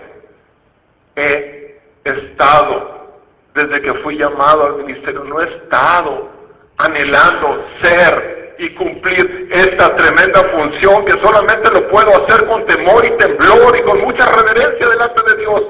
[1.15, 3.07] he estado,
[3.55, 6.29] desde que fui llamado al ministerio, no he estado
[6.77, 13.17] anhelando ser y cumplir esta tremenda función que solamente lo puedo hacer con temor y
[13.17, 15.63] temblor y con mucha reverencia delante de Dios,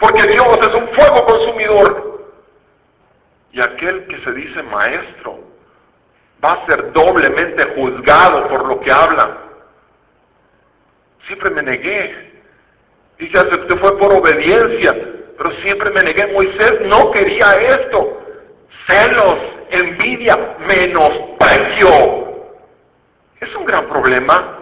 [0.00, 2.10] porque Dios es un fuego consumidor.
[3.52, 5.40] Y aquel que se dice maestro
[6.42, 9.38] va a ser doblemente juzgado por lo que habla.
[11.26, 12.30] Siempre me negué.
[13.18, 14.96] Y acepté fue por obediencia,
[15.36, 16.32] pero siempre me negué.
[16.32, 18.22] Moisés no quería esto.
[18.86, 19.36] Celos,
[19.70, 22.46] envidia, menosprecio.
[23.40, 24.59] Es un gran problema.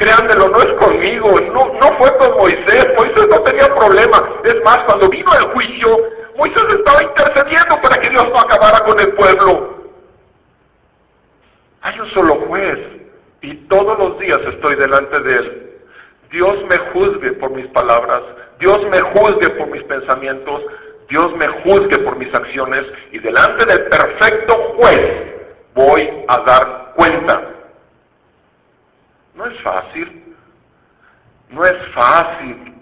[0.00, 2.86] Créanmelo, no es conmigo, no, no fue con Moisés.
[2.96, 4.40] Moisés no tenía problema.
[4.44, 5.94] Es más, cuando vino el juicio,
[6.38, 9.74] Moisés estaba intercediendo para que Dios no acabara con el pueblo.
[11.82, 12.78] Hay un solo juez
[13.42, 15.70] y todos los días estoy delante de él.
[16.30, 18.22] Dios me juzgue por mis palabras,
[18.58, 20.62] Dios me juzgue por mis pensamientos,
[21.10, 25.34] Dios me juzgue por mis acciones y delante del perfecto juez
[25.74, 27.59] voy a dar cuenta.
[29.40, 30.36] No es fácil,
[31.48, 32.74] no es fácil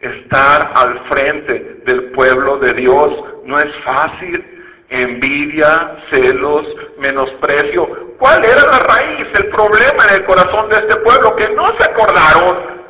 [0.00, 4.56] estar al frente del pueblo de Dios, no es fácil.
[4.88, 8.16] Envidia, celos, menosprecio.
[8.18, 11.36] ¿Cuál era la raíz, el problema en el corazón de este pueblo?
[11.36, 12.82] Que no se acordaron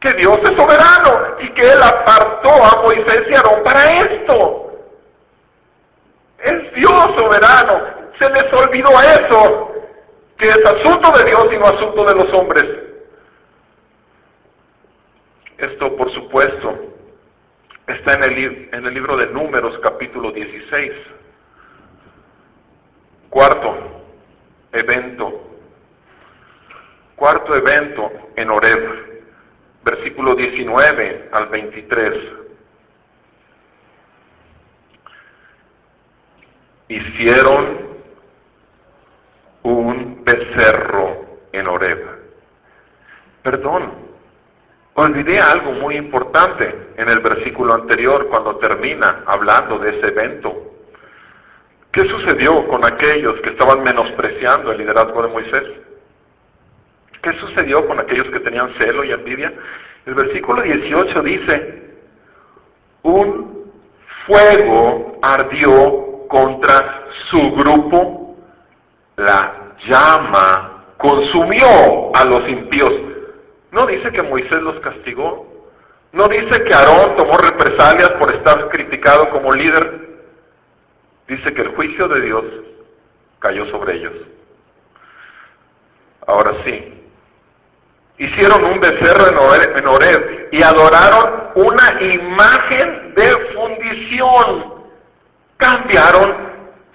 [0.00, 4.72] que Dios es soberano y que Él apartó a Moisés y Aarón para esto.
[6.40, 8.02] Es Dios soberano.
[8.18, 9.71] Se les olvidó eso,
[10.38, 12.64] que es asunto de Dios y no asunto de los hombres.
[15.58, 16.94] Esto, por supuesto,
[17.86, 20.92] está en el, en el libro de Números, capítulo 16.
[23.30, 24.02] Cuarto
[24.72, 25.48] evento.
[27.16, 29.12] Cuarto evento en Oreb
[29.84, 32.14] versículo 19 al 23.
[36.88, 37.78] Hicieron
[39.62, 42.00] un becerro en Oreb.
[43.42, 43.92] Perdón,
[44.94, 50.54] olvidé algo muy importante en el versículo anterior cuando termina hablando de ese evento.
[51.90, 55.64] ¿Qué sucedió con aquellos que estaban menospreciando el liderazgo de Moisés?
[57.20, 59.52] ¿Qué sucedió con aquellos que tenían celo y envidia?
[60.06, 61.82] El versículo 18 dice,
[63.02, 63.72] un
[64.26, 68.36] fuego ardió contra su grupo,
[69.16, 72.92] la llama consumió a los impíos.
[73.70, 75.46] No dice que Moisés los castigó,
[76.12, 80.00] no dice que Aarón tomó represalias por estar criticado como líder,
[81.26, 82.44] dice que el juicio de Dios
[83.38, 84.12] cayó sobre ellos.
[86.26, 87.02] Ahora sí,
[88.18, 94.82] hicieron un becerro en Oreb y adoraron una imagen de fundición.
[95.56, 96.52] Cambiaron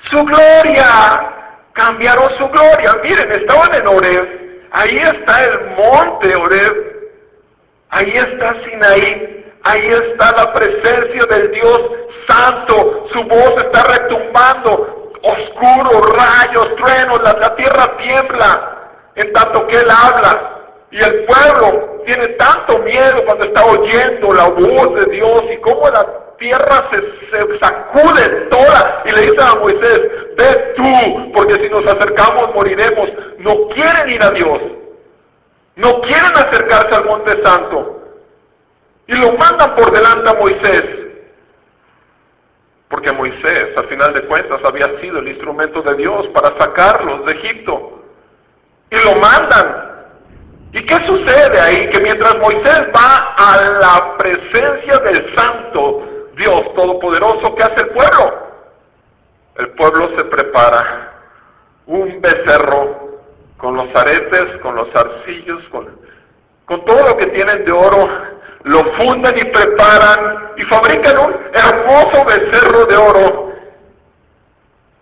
[0.10, 1.37] su gloria,
[1.78, 2.92] cambiaron su gloria.
[3.04, 6.76] Miren, estaban en Oreb, ahí está el monte Oreb,
[7.90, 11.82] ahí está Sinaí, ahí está la presencia del Dios
[12.28, 18.78] Santo, su voz está retumbando, oscuro, rayos, truenos, la, la tierra tiembla
[19.16, 20.54] en tanto que Él habla.
[20.90, 25.88] Y el pueblo tiene tanto miedo cuando está oyendo la voz de Dios y cómo
[25.90, 30.02] la tierra se, sacude toda y le dice a Moisés,
[30.38, 33.10] ve tú, porque si nos acercamos moriremos.
[33.40, 34.60] No quieren ir a Dios,
[35.76, 37.94] no quieren acercarse al monte santo.
[39.08, 40.84] Y lo mandan por delante a Moisés.
[42.90, 47.34] Porque Moisés, al final de cuentas, había sido el instrumento de Dios para sacarlos de
[47.34, 48.04] Egipto.
[48.90, 49.88] Y lo mandan.
[50.74, 51.90] ¿Y qué sucede ahí?
[51.90, 58.48] Que mientras Moisés va a la presencia del Santo Dios Todopoderoso, ¿qué hace el pueblo?
[59.56, 61.14] El pueblo se prepara
[61.88, 63.20] un becerro
[63.58, 66.00] con los aretes, con los arcillos, con,
[66.66, 68.08] con todo lo que tienen de oro,
[68.64, 73.52] lo fundan y preparan y fabrican un hermoso becerro de oro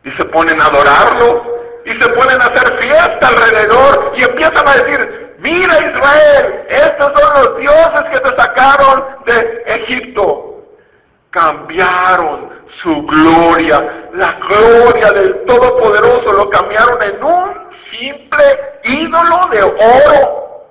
[0.06, 4.72] y se ponen a adorarlo y se ponen a hacer fiesta alrededor y empiezan a
[4.72, 10.55] decir, mira Israel, estos son los dioses que te sacaron de Egipto.
[11.36, 12.50] Cambiaron
[12.82, 17.54] su gloria, la gloria del Todopoderoso, lo cambiaron en un
[17.92, 20.66] simple ídolo de oro.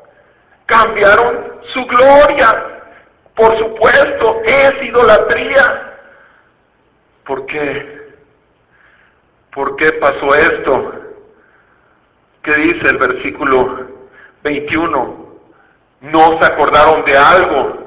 [0.65, 2.81] Cambiaron su gloria.
[3.37, 5.99] Por supuesto, es idolatría.
[7.27, 8.15] ¿Por qué?
[9.53, 10.93] ¿Por qué pasó esto?
[12.43, 13.87] ¿Qué dice el versículo
[14.43, 15.27] 21?
[16.01, 17.84] No se acordaron de algo.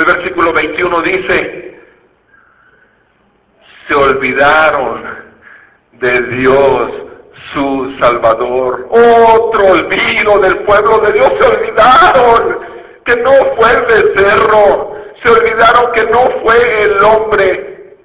[0.00, 1.78] El versículo 21 dice,
[3.86, 5.04] se olvidaron
[5.92, 6.90] de Dios,
[7.52, 8.88] su Salvador.
[8.88, 11.30] Otro olvido del pueblo de Dios.
[11.38, 12.58] Se olvidaron
[13.04, 14.94] que no fue el becerro.
[15.22, 17.96] Se olvidaron que no fue el hombre.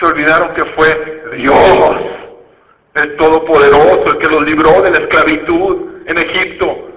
[0.00, 1.96] Se olvidaron que fue Dios,
[2.94, 6.88] el Todopoderoso, el que los libró de la esclavitud en Egipto.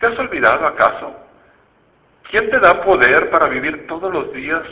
[0.00, 1.23] ¿Te has olvidado acaso?
[2.30, 4.62] ¿Quién te da poder para vivir todos los días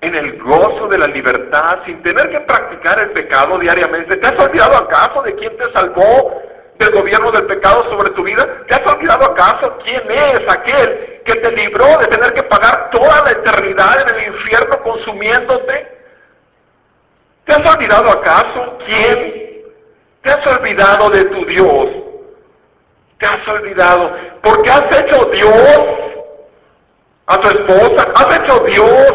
[0.00, 4.16] en el gozo de la libertad sin tener que practicar el pecado diariamente?
[4.16, 6.42] ¿Te has olvidado acaso de quién te salvó
[6.78, 8.46] del gobierno del pecado sobre tu vida?
[8.68, 13.22] ¿Te has olvidado acaso quién es aquel que te libró de tener que pagar toda
[13.24, 15.98] la eternidad en el infierno consumiéndote?
[17.44, 19.62] ¿Te has olvidado acaso quién?
[20.22, 21.88] ¿Te has olvidado de tu Dios?
[23.18, 24.12] ¿Te has olvidado?
[24.42, 26.07] Porque has hecho Dios
[27.28, 29.12] a tu esposa, has hecho Dios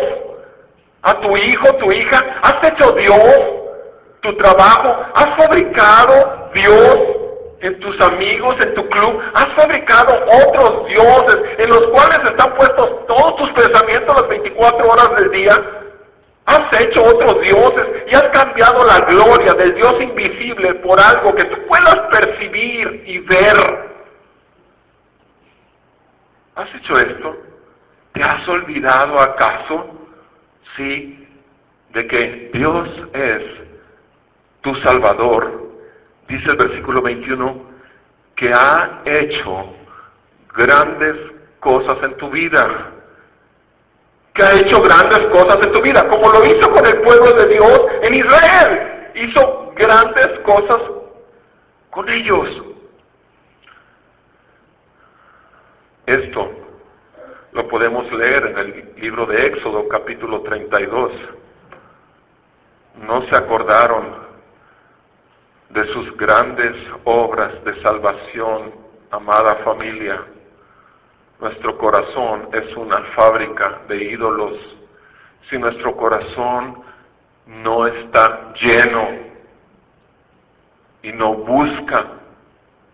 [1.02, 3.64] a tu hijo, tu hija, has hecho Dios
[4.22, 6.98] tu trabajo, has fabricado Dios
[7.60, 10.14] en tus amigos, en tu club, has fabricado
[10.48, 15.54] otros dioses en los cuales están puestos todos tus pensamientos las 24 horas del día.
[16.46, 21.46] Has hecho otros dioses y has cambiado la gloria del Dios invisible por algo que
[21.46, 23.92] tú puedas percibir y ver.
[26.56, 27.53] ¿Has hecho esto?
[28.14, 30.08] ¿Te has olvidado acaso,
[30.78, 31.28] sí,
[31.90, 33.44] de que Dios es
[34.62, 35.72] tu Salvador?
[36.28, 37.62] Dice el versículo 21,
[38.36, 39.76] que ha hecho
[40.56, 41.16] grandes
[41.60, 42.94] cosas en tu vida
[44.34, 47.48] que ha hecho grandes cosas en tu vida, como lo hizo con el pueblo de
[47.50, 49.12] Dios en Israel.
[49.16, 50.82] Hizo grandes cosas
[51.92, 52.50] con ellos.
[56.08, 56.63] Esto
[57.54, 61.12] lo podemos leer en el libro de Éxodo capítulo 32.
[63.06, 64.24] No se acordaron
[65.70, 68.74] de sus grandes obras de salvación,
[69.12, 70.24] amada familia.
[71.40, 74.58] Nuestro corazón es una fábrica de ídolos.
[75.50, 76.82] Si nuestro corazón
[77.46, 79.10] no está lleno
[81.04, 82.06] y no busca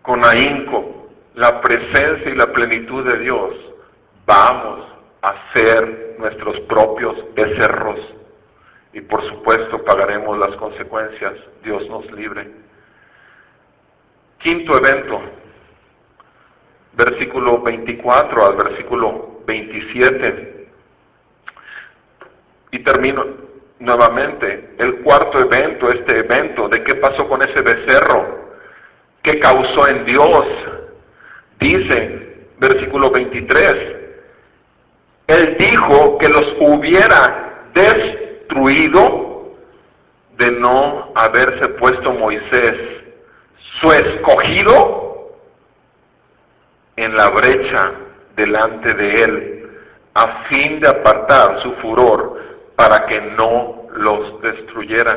[0.02, 3.69] con ahínco la presencia y la plenitud de Dios,
[4.30, 4.86] vamos
[5.22, 7.98] a ser nuestros propios becerros
[8.92, 11.34] y por supuesto pagaremos las consecuencias.
[11.64, 12.48] Dios nos libre.
[14.38, 15.20] Quinto evento,
[16.92, 20.68] versículo 24 al versículo 27.
[22.70, 23.26] Y termino
[23.80, 28.52] nuevamente el cuarto evento, este evento de qué pasó con ese becerro,
[29.24, 30.46] qué causó en Dios.
[31.58, 33.99] Dice, versículo 23,
[35.30, 39.54] Él dijo que los hubiera destruido
[40.36, 42.76] de no haberse puesto Moisés,
[43.80, 45.30] su escogido,
[46.96, 47.92] en la brecha
[48.34, 49.70] delante de él,
[50.14, 52.36] a fin de apartar su furor
[52.74, 55.16] para que no los destruyera.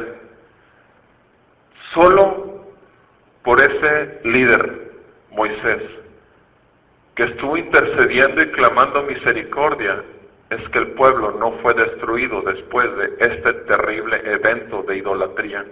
[1.95, 2.66] Solo
[3.43, 4.91] por ese líder,
[5.32, 5.82] Moisés,
[7.16, 10.03] que estuvo intercediendo y clamando misericordia,
[10.49, 15.66] es que el pueblo no fue destruido después de este terrible evento de idolatría.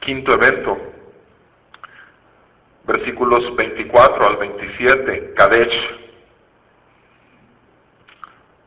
[0.00, 0.78] Quinto evento,
[2.84, 6.06] versículos 24 al 27, Kadesh.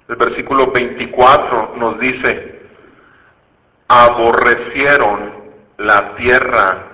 [0.10, 2.62] El versículo 24 nos dice,
[3.88, 5.39] aborrecieron
[5.78, 6.89] la tierra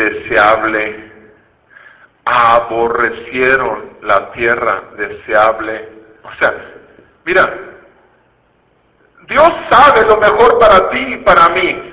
[0.00, 1.10] deseable,
[2.24, 5.88] aborrecieron la tierra deseable.
[6.22, 6.54] O sea,
[7.24, 7.42] mira,
[9.28, 11.86] Dios sabe lo mejor para ti y para mí.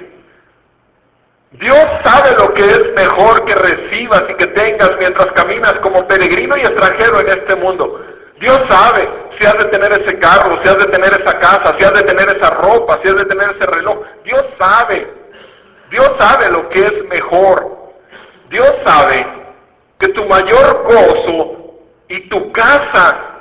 [1.51, 6.57] Dios sabe lo que es mejor que recibas y que tengas mientras caminas como peregrino
[6.57, 8.03] y extranjero en este mundo.
[8.39, 11.83] Dios sabe si has de tener ese carro, si has de tener esa casa, si
[11.83, 13.99] has de tener esa ropa, si has de tener ese reloj.
[14.23, 15.07] Dios sabe.
[15.89, 17.76] Dios sabe lo que es mejor.
[18.49, 19.25] Dios sabe
[19.99, 21.57] que tu mayor gozo
[22.07, 23.37] y tu casa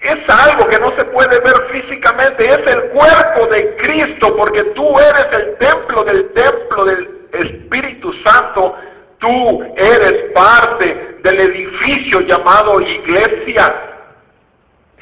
[0.00, 4.98] es algo que no se puede ver físicamente, es el cuerpo de Cristo, porque tú
[4.98, 8.76] eres el templo del templo del Espíritu Santo,
[9.18, 13.82] tú eres parte del edificio llamado iglesia.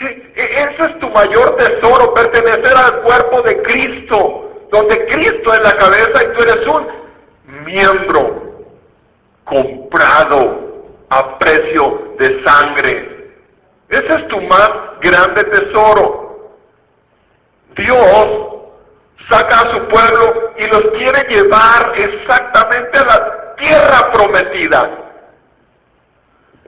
[0.00, 5.60] E, e, ese es tu mayor tesoro, pertenecer al cuerpo de Cristo, donde Cristo es
[5.60, 8.43] la cabeza y tú eres un miembro
[9.44, 10.74] comprado
[11.10, 13.32] a precio de sangre.
[13.88, 14.70] Ese es tu más
[15.00, 16.50] grande tesoro.
[17.76, 18.54] Dios
[19.28, 24.90] saca a su pueblo y los quiere llevar exactamente a la tierra prometida.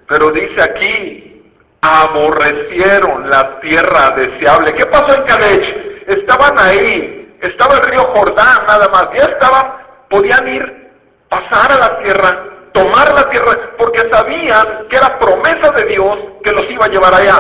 [0.09, 4.75] Pero dice aquí, aborrecieron la tierra deseable.
[4.75, 6.05] ¿Qué pasó en Kadesh?
[6.07, 9.73] Estaban ahí, estaba el río Jordán nada más, ya estaban,
[10.09, 10.91] podían ir,
[11.29, 12.45] pasar a la tierra,
[12.77, 17.15] tomar la tierra, porque sabían que era promesa de Dios que los iba a llevar
[17.15, 17.39] allá.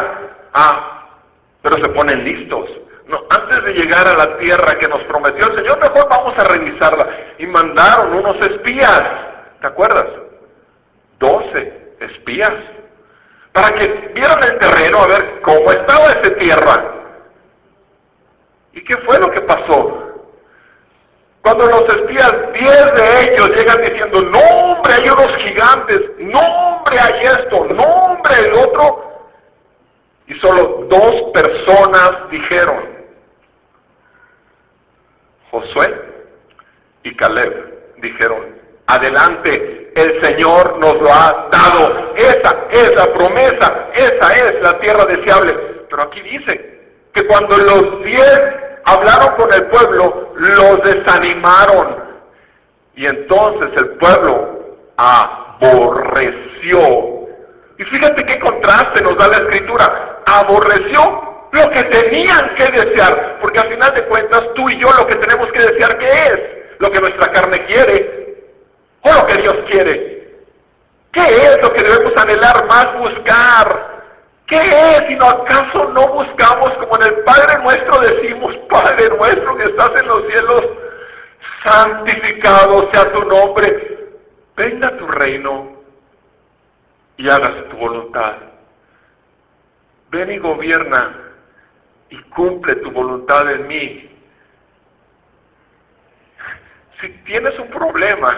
[0.53, 1.09] Ah,
[1.63, 2.71] pero se ponen listos
[3.07, 6.45] no, antes de llegar a la tierra que nos prometió el Señor, mejor vamos a
[6.45, 7.09] revisarla.
[7.39, 9.03] Y mandaron unos espías,
[9.61, 10.07] ¿te acuerdas?
[11.19, 12.53] Doce espías,
[13.53, 16.95] para que vieran el terreno a ver cómo estaba esa tierra.
[18.73, 20.06] ¿Y qué fue lo que pasó?
[21.47, 26.97] Cuando los espías, diez de ellos llegan diciendo, no hombre, hay unos gigantes, no hombre,
[27.01, 29.29] hay esto, no hombre, el otro,
[30.27, 32.89] y solo dos personas dijeron,
[35.53, 35.95] Josué
[37.05, 38.57] y Caleb dijeron,
[38.89, 45.05] adelante, el Señor nos lo ha dado, esa es la promesa, esa es la tierra
[45.05, 45.55] deseable.
[45.89, 46.81] Pero aquí dice
[47.15, 52.07] que cuando los diez hablaron con el pueblo, los desanimaron.
[52.95, 56.81] Y entonces el pueblo aborreció.
[57.79, 60.23] Y fíjate qué contraste nos da la escritura.
[60.25, 65.07] Aborreció lo que tenían que desear, porque al final de cuentas tú y yo lo
[65.07, 66.41] que tenemos que desear ¿qué es?
[66.79, 68.27] Lo que nuestra carne quiere
[69.03, 70.17] o lo que Dios quiere.
[71.13, 73.96] ¿Qué es lo que debemos anhelar más buscar?
[74.47, 75.09] ¿Qué es?
[75.09, 79.91] Si no acaso no buscamos como en el Padre nuestro decimos, Padre nuestro que estás
[80.01, 80.67] en los cielos,
[81.65, 84.09] santificado sea tu nombre,
[84.57, 85.77] venga tu reino
[87.17, 88.37] y hágase tu voluntad.
[90.11, 91.33] Ven y gobierna
[92.11, 94.11] y cumple tu voluntad en mí.
[97.01, 98.29] Si tienes un problema,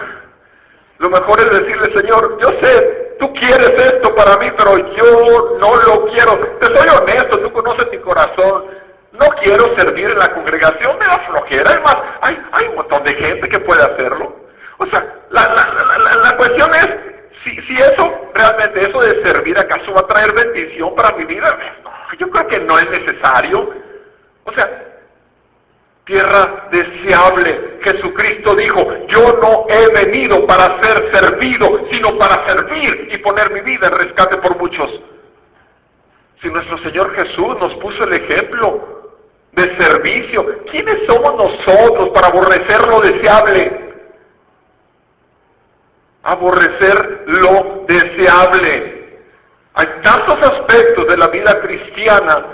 [0.97, 5.75] lo mejor es decirle, Señor, yo sé, tú quieres esto para mí, pero yo no
[5.75, 6.39] lo quiero.
[6.59, 8.65] Te soy honesto, tú conoces mi corazón.
[9.11, 11.71] No quiero servir en la congregación, me da flojera.
[11.71, 14.35] Además, hay, hay un montón de gente que puede hacerlo.
[14.77, 16.87] O sea, la, la, la, cuestión es,
[17.43, 21.57] si, si eso, realmente eso de servir, ¿acaso va a traer bendición para mi vida?
[22.17, 23.69] yo creo que no es necesario.
[24.45, 24.88] O sea,
[26.09, 27.77] tierra deseable.
[27.83, 33.61] Jesucristo dijo, yo no he venido para ser servido, sino para servir y poner mi
[33.61, 34.89] vida en rescate por muchos.
[36.41, 39.03] Si nuestro Señor Jesús nos puso el ejemplo
[39.51, 43.93] de servicio, ¿quiénes somos nosotros para aborrecer lo deseable?
[46.23, 49.19] Aborrecer lo deseable.
[49.75, 52.45] Hay tantos aspectos de la vida cristiana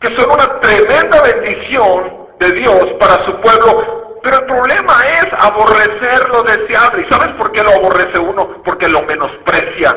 [0.00, 6.28] que son una tremenda bendición de Dios para su pueblo, pero el problema es aborrecer
[6.28, 7.02] lo deseable.
[7.02, 8.62] ¿Y sabes por qué lo aborrece uno?
[8.64, 9.96] Porque lo menosprecia.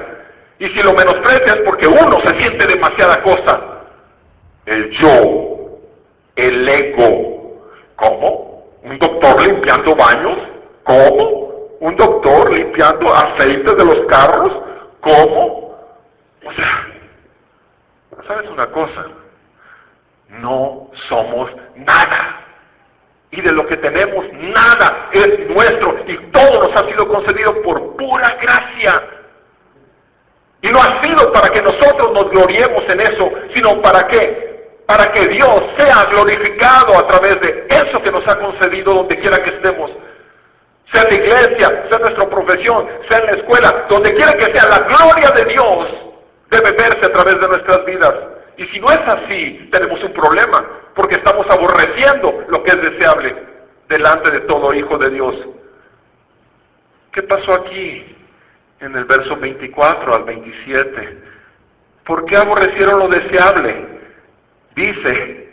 [0.59, 3.59] Y si lo menosprecia es porque uno se siente demasiada cosa.
[4.65, 5.79] El yo,
[6.35, 7.61] el ego.
[7.95, 8.65] ¿Cómo?
[8.83, 10.37] ¿Un doctor limpiando baños?
[10.83, 11.45] ¿Cómo?
[11.79, 14.53] ¿Un doctor limpiando aceites de los carros?
[15.01, 15.75] ¿Cómo?
[16.45, 16.87] O sea,
[18.27, 19.05] ¿sabes una cosa?
[20.29, 22.41] No somos nada.
[23.31, 25.97] Y de lo que tenemos, nada es nuestro.
[26.07, 29.03] Y todo nos ha sido concedido por pura gracia.
[30.61, 34.55] Y no ha sido para que nosotros nos gloriemos en eso, sino para qué?
[34.85, 39.43] para que Dios sea glorificado a través de eso que nos ha concedido donde quiera
[39.43, 39.91] que estemos.
[40.93, 44.79] Sea la iglesia, sea nuestra profesión, sea en la escuela, donde quiera que sea, la
[44.79, 45.87] gloria de Dios
[46.51, 48.13] debe verse a través de nuestras vidas.
[48.57, 53.35] Y si no es así, tenemos un problema, porque estamos aborreciendo lo que es deseable
[53.89, 55.35] delante de todo hijo de Dios.
[57.11, 58.15] ¿Qué pasó aquí
[58.79, 61.23] en el verso 24 al 27?
[62.05, 63.87] ¿Por qué aborrecieron lo deseable?
[64.75, 65.49] Dice,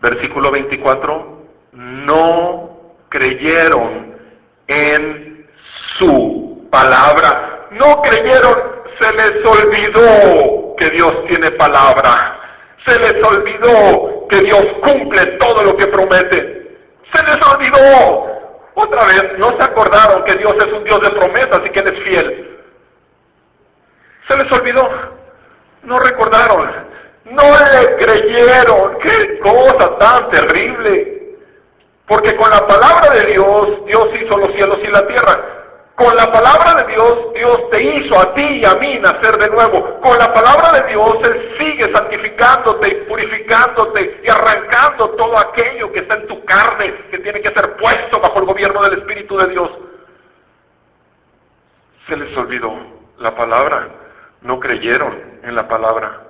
[0.00, 4.16] versículo 24, no creyeron
[4.66, 5.46] en
[5.98, 7.68] su palabra.
[7.72, 12.40] No creyeron, se les olvidó que Dios tiene palabra.
[12.86, 16.78] Se les olvidó que Dios cumple todo lo que promete.
[17.12, 18.26] Se les olvidó.
[18.74, 21.94] Otra vez, no se acordaron que Dios es un Dios de promesas y que Él
[21.94, 22.58] es fiel.
[24.28, 24.88] Se les olvidó.
[25.84, 26.70] No recordaron.
[27.24, 28.98] No le creyeron.
[28.98, 31.36] Qué cosa tan terrible.
[32.06, 35.63] Porque con la palabra de Dios, Dios hizo los cielos y la tierra.
[35.94, 39.48] Con la palabra de Dios, Dios te hizo a ti y a mí nacer de
[39.48, 40.00] nuevo.
[40.00, 46.00] Con la palabra de Dios, Él sigue santificándote y purificándote y arrancando todo aquello que
[46.00, 49.48] está en tu carne, que tiene que ser puesto bajo el gobierno del Espíritu de
[49.48, 49.70] Dios.
[52.08, 52.74] Se les olvidó
[53.18, 53.88] la palabra,
[54.42, 56.22] no creyeron en la palabra.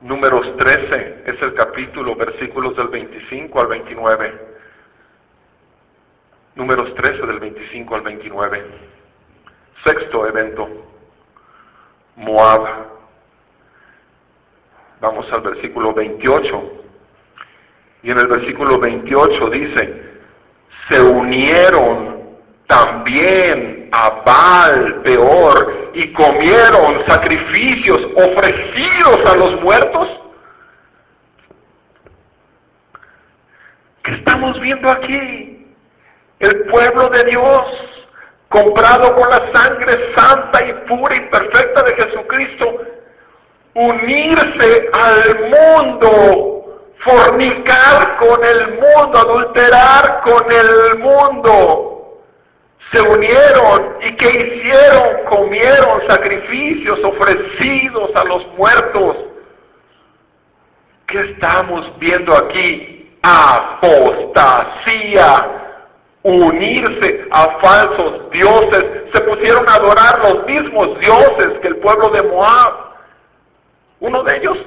[0.00, 4.49] Números 13 es el capítulo, versículos del 25 al 29.
[6.60, 8.64] Números 13 del 25 al 29.
[9.82, 10.68] Sexto evento.
[12.16, 12.66] Moab.
[15.00, 16.72] Vamos al versículo 28.
[18.02, 20.20] Y en el versículo 28 dice,
[20.90, 22.36] se unieron
[22.66, 30.08] también a Baal peor y comieron sacrificios ofrecidos a los muertos.
[34.02, 35.49] ¿Qué estamos viendo aquí?
[36.40, 37.64] El pueblo de Dios,
[38.48, 42.78] comprado con la sangre santa y pura y perfecta de Jesucristo,
[43.74, 52.22] unirse al mundo, fornicar con el mundo, adulterar con el mundo.
[52.90, 59.18] Se unieron y que hicieron, comieron sacrificios ofrecidos a los muertos.
[61.06, 63.18] ¿Qué estamos viendo aquí?
[63.22, 64.40] Apostasía
[66.22, 72.22] unirse a falsos dioses, se pusieron a adorar los mismos dioses que el pueblo de
[72.24, 72.90] Moab.
[74.00, 74.58] Uno de ellos,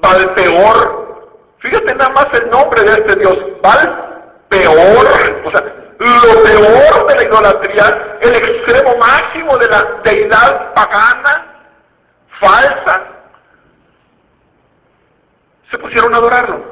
[0.00, 1.02] Balpeor.
[1.58, 5.42] Fíjate nada más el nombre de este dios, Balpeor.
[5.44, 11.46] O sea, lo peor de la idolatría, el extremo máximo de la deidad pagana,
[12.40, 13.02] falsa.
[15.70, 16.64] Se pusieron a adorarlo.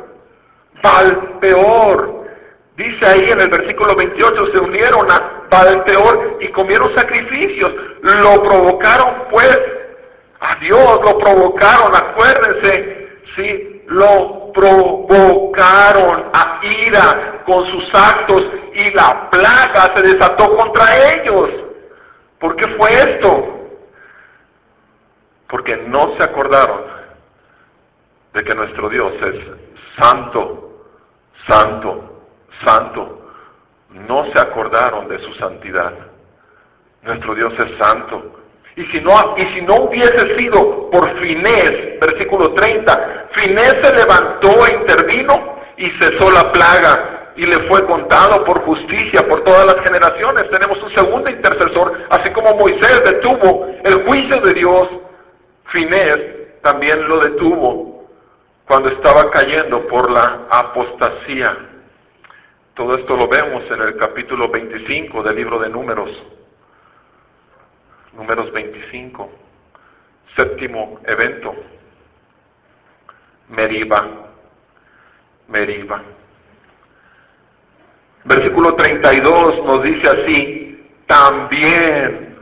[0.83, 2.20] Balpeor.
[2.81, 7.75] Dice ahí en el versículo 28, se unieron a Balteor y comieron sacrificios.
[8.01, 9.59] Lo provocaron pues
[10.41, 19.29] a Dios, lo provocaron, acuérdense, sí, lo provocaron a ira con sus actos y la
[19.29, 21.51] plaga se desató contra ellos.
[22.39, 23.59] ¿Por qué fue esto?
[25.51, 26.81] Porque no se acordaron
[28.33, 29.37] de que nuestro Dios es
[30.03, 30.87] santo,
[31.47, 32.10] santo,
[32.65, 33.17] santo.
[33.91, 35.93] No se acordaron de su santidad.
[37.03, 38.41] Nuestro Dios es santo.
[38.77, 44.67] Y si no, y si no hubiese sido por Finés, versículo 30, Finés se levantó
[44.67, 49.83] e intervino y cesó la plaga y le fue contado por justicia por todas las
[49.83, 50.49] generaciones.
[50.51, 54.89] Tenemos un segundo intercesor, así como Moisés detuvo el juicio de Dios,
[55.67, 56.19] Finés
[56.63, 58.09] también lo detuvo
[58.67, 61.70] cuando estaba cayendo por la apostasía.
[62.81, 66.11] Todo esto lo vemos en el capítulo 25 del libro de Números.
[68.15, 69.31] Números 25.
[70.35, 71.55] Séptimo evento.
[73.51, 74.31] Meriba.
[75.49, 76.03] Meriba.
[78.25, 82.39] Versículo 32 nos dice así, también.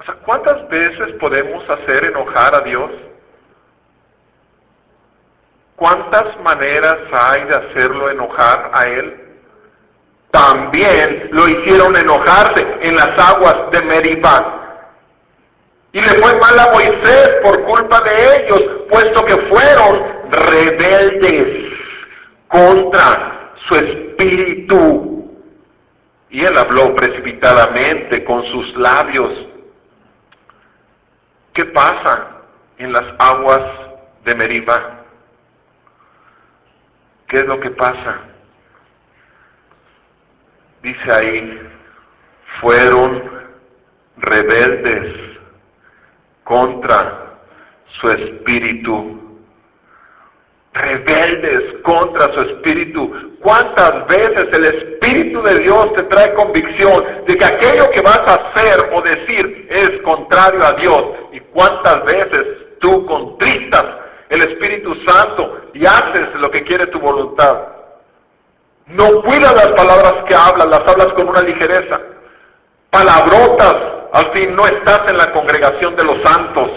[0.00, 2.90] O sea, ¿cuántas veces podemos hacer enojar a Dios?
[5.78, 9.24] ¿Cuántas maneras hay de hacerlo enojar a él?
[10.30, 14.54] También lo hicieron enojarse en las aguas de Meribá.
[15.92, 21.72] Y le fue mal a Moisés por culpa de ellos, puesto que fueron rebeldes
[22.48, 25.32] contra su espíritu.
[26.30, 29.46] Y él habló precipitadamente con sus labios.
[31.54, 32.38] ¿Qué pasa
[32.78, 33.60] en las aguas
[34.24, 34.97] de Meriba.
[37.28, 38.20] ¿Qué es lo que pasa?
[40.82, 41.60] Dice ahí,
[42.60, 43.22] fueron
[44.16, 45.38] rebeldes
[46.44, 47.36] contra
[48.00, 49.14] su espíritu.
[50.72, 53.36] Rebeldes contra su espíritu.
[53.40, 58.34] ¿Cuántas veces el Espíritu de Dios te trae convicción de que aquello que vas a
[58.34, 61.04] hacer o decir es contrario a Dios?
[61.32, 67.78] ¿Y cuántas veces tú contristas el Espíritu Santo y haces lo que quiere tu voluntad?
[68.86, 72.00] No cuidas las palabras que hablas, las hablas con una ligereza.
[72.90, 73.76] Palabrotas,
[74.12, 76.70] al fin no estás en la congregación de los santos.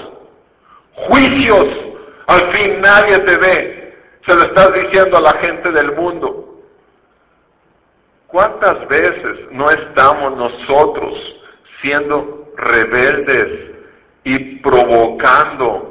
[0.94, 1.68] Juicios,
[2.28, 3.98] al fin nadie te ve.
[4.26, 6.42] Se lo estás diciendo a la gente del mundo.
[8.28, 11.14] ¿Cuántas veces no estamos nosotros
[11.82, 13.72] siendo rebeldes
[14.24, 15.91] y provocando?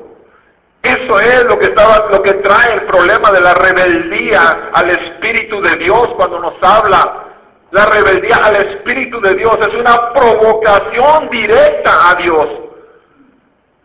[0.82, 5.60] Eso es lo que estaba, lo que trae el problema de la rebeldía al Espíritu
[5.60, 7.26] de Dios cuando nos habla.
[7.70, 12.46] La rebeldía al Espíritu de Dios es una provocación directa a Dios.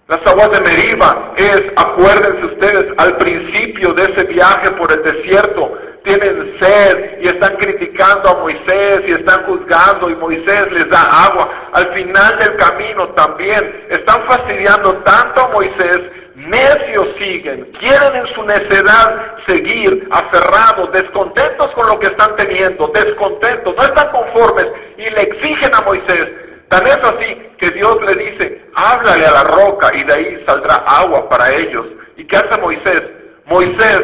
[0.08, 5.78] Las aguas de Meriba es, acuérdense ustedes, al principio de ese viaje por el desierto,
[6.04, 11.70] tienen sed y están criticando a Moisés y están juzgando y Moisés les da agua.
[11.74, 16.00] Al final del camino también están fastidiando tanto a Moisés,
[16.36, 23.74] necios siguen, quieren en su necedad seguir aferrados, descontentos con lo que están teniendo, descontentos,
[23.76, 24.68] no están conformes
[24.98, 26.30] y le exigen a Moisés.
[26.68, 30.76] Tan es así que Dios le dice, háblale a la roca y de ahí saldrá
[30.88, 31.86] agua para ellos.
[32.18, 33.02] ¿Y qué hace Moisés?
[33.46, 34.02] Moisés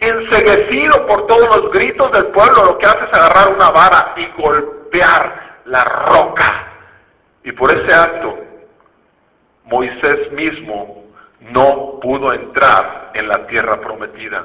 [0.00, 4.26] enseguecido por todos los gritos del pueblo, lo que hace es agarrar una vara y
[4.40, 6.66] golpear la roca.
[7.44, 8.38] Y por ese acto,
[9.64, 10.99] Moisés mismo
[11.40, 14.44] no pudo entrar en la tierra prometida,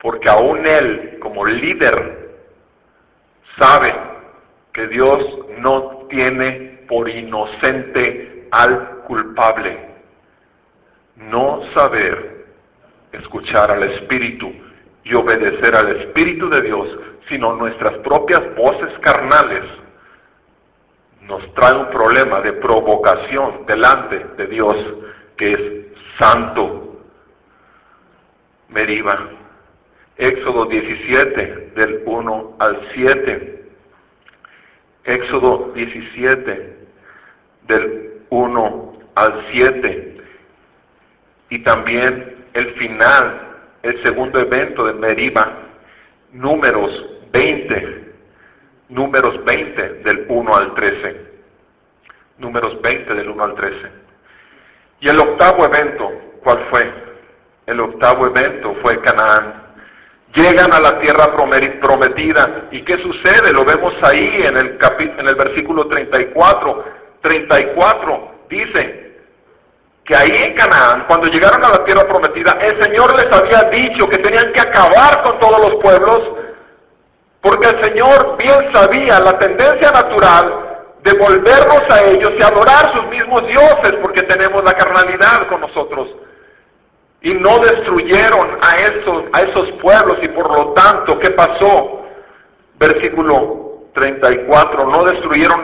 [0.00, 2.36] porque aún él, como líder,
[3.58, 3.94] sabe
[4.72, 5.20] que Dios
[5.58, 9.94] no tiene por inocente al culpable.
[11.16, 12.46] No saber
[13.12, 14.52] escuchar al Espíritu
[15.04, 16.98] y obedecer al Espíritu de Dios,
[17.28, 19.62] sino nuestras propias voces carnales,
[21.22, 24.76] nos trae un problema de provocación delante de Dios
[25.36, 25.60] que es
[26.18, 27.02] santo.
[28.68, 29.30] Meriba.
[30.16, 33.64] Éxodo 17, del 1 al 7.
[35.04, 36.76] Éxodo 17,
[37.66, 40.16] del 1 al 7.
[41.50, 45.58] Y también el final, el segundo evento de Meriba,
[46.32, 48.12] números 20,
[48.88, 51.34] números 20 del 1 al 13.
[52.38, 54.03] Números 20 del 1 al 13.
[55.04, 56.10] Y el octavo evento,
[56.42, 56.90] ¿cuál fue?
[57.66, 59.74] El octavo evento fue Canaán.
[60.34, 61.26] Llegan a la tierra
[61.78, 62.68] prometida.
[62.70, 63.52] ¿Y qué sucede?
[63.52, 66.84] Lo vemos ahí en el, en el versículo 34.
[67.20, 69.18] 34 dice,
[70.06, 74.08] que ahí en Canaán, cuando llegaron a la tierra prometida, el Señor les había dicho
[74.08, 76.30] que tenían que acabar con todos los pueblos,
[77.42, 80.63] porque el Señor bien sabía la tendencia natural
[81.04, 86.08] de volvernos a ellos y adorar sus mismos dioses, porque tenemos la carnalidad con nosotros.
[87.20, 92.06] Y no destruyeron a esos, a esos pueblos y por lo tanto, ¿qué pasó?
[92.78, 95.62] Versículo 34, no destruyeron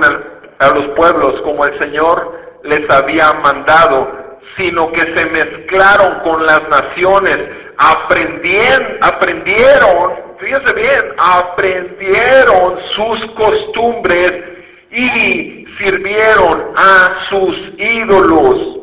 [0.59, 6.68] a los pueblos como el Señor les había mandado, sino que se mezclaron con las
[6.68, 7.38] naciones,
[7.78, 14.59] aprendieron, aprendieron, fíjense bien, aprendieron sus costumbres
[14.91, 18.80] y sirvieron a sus ídolos,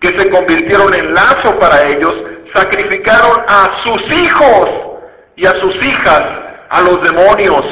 [0.00, 2.14] que se convirtieron en lazo para ellos,
[2.54, 4.70] sacrificaron a sus hijos
[5.36, 6.20] y a sus hijas,
[6.70, 7.64] a los demonios,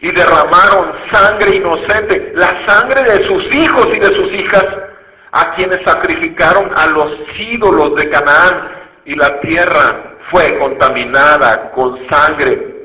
[0.00, 4.66] y derramaron sangre inocente, la sangre de sus hijos y de sus hijas,
[5.32, 8.70] a quienes sacrificaron a los ídolos de Canaán
[9.04, 12.77] y la tierra fue contaminada con sangre.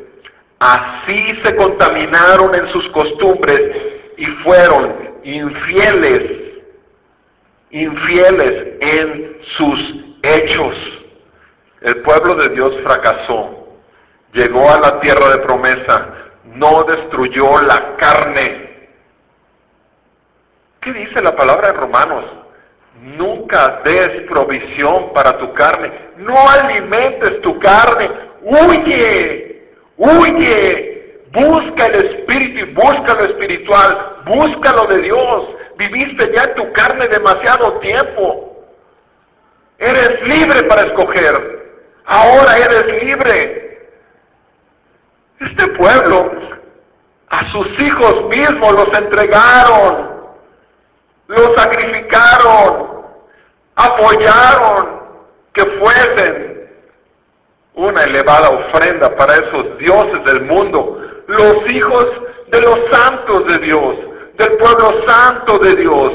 [0.64, 3.60] Así se contaminaron en sus costumbres
[4.16, 6.62] y fueron infieles,
[7.70, 10.76] infieles en sus hechos.
[11.82, 13.68] El pueblo de Dios fracasó,
[14.32, 16.14] llegó a la tierra de promesa,
[16.46, 18.74] no destruyó la carne,
[20.84, 22.26] ¿Qué dice la palabra en Romanos?
[23.02, 25.92] Nunca des provisión para tu carne.
[26.18, 28.10] No alimentes tu carne.
[28.42, 29.53] Huye,
[29.98, 30.90] huye.
[31.32, 34.22] Busca el espíritu y busca lo espiritual.
[34.26, 35.50] Busca lo de Dios.
[35.78, 38.66] Viviste ya en tu carne demasiado tiempo.
[39.80, 41.64] Eres libre para escoger.
[42.06, 43.64] Ahora eres libre.
[45.40, 46.32] Este pueblo
[47.34, 50.28] a sus hijos mismos los entregaron,
[51.28, 53.06] los sacrificaron,
[53.76, 55.02] apoyaron
[55.52, 56.53] que fuesen
[57.76, 62.06] una elevada ofrenda para esos dioses del mundo, los hijos
[62.48, 63.96] de los santos de Dios,
[64.36, 66.14] del pueblo santo de Dios,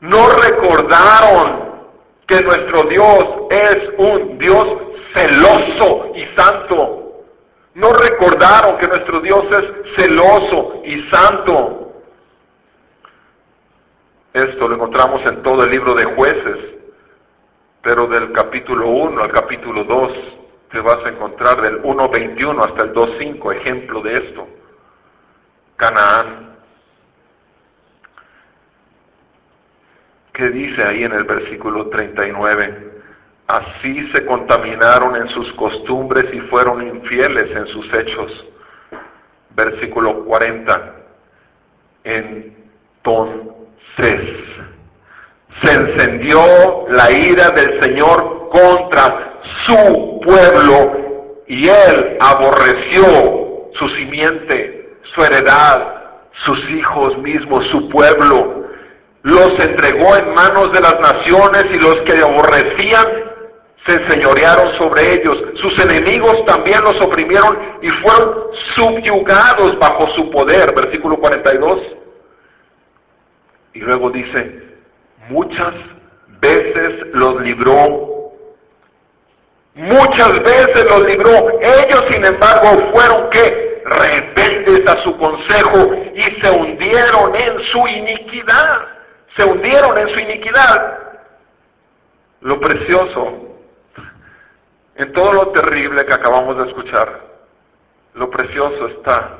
[0.00, 1.72] no recordaron
[2.26, 4.68] que nuestro Dios es un Dios
[5.14, 6.98] celoso y santo.
[7.74, 11.92] No recordaron que nuestro Dios es celoso y santo.
[14.32, 16.56] Esto lo encontramos en todo el libro de jueces,
[17.82, 20.12] pero del capítulo 1 al capítulo 2
[20.72, 24.48] te vas a encontrar del 1.21 hasta el 2.5 ejemplo de esto.
[25.76, 26.56] Canaán.
[30.32, 33.02] ¿Qué dice ahí en el versículo 39?
[33.48, 38.46] Así se contaminaron en sus costumbres y fueron infieles en sus hechos.
[39.50, 40.94] Versículo 40.
[42.04, 43.42] Entonces
[45.62, 49.31] se encendió la ira del Señor contra
[49.66, 56.02] su pueblo y él aborreció su simiente, su heredad,
[56.44, 58.62] sus hijos mismos, su pueblo.
[59.22, 63.32] Los entregó en manos de las naciones y los que aborrecían
[63.86, 65.36] se enseñorearon sobre ellos.
[65.54, 68.34] Sus enemigos también los oprimieron y fueron
[68.76, 70.72] subyugados bajo su poder.
[70.74, 71.80] Versículo 42.
[73.74, 74.62] Y luego dice,
[75.28, 75.74] muchas
[76.40, 78.11] veces los libró.
[79.74, 81.60] Muchas veces los libró.
[81.60, 88.88] Ellos, sin embargo, fueron que rebeldes a su consejo y se hundieron en su iniquidad.
[89.36, 90.98] Se hundieron en su iniquidad.
[92.42, 93.52] Lo precioso
[94.94, 97.20] en todo lo terrible que acabamos de escuchar,
[98.14, 99.38] lo precioso está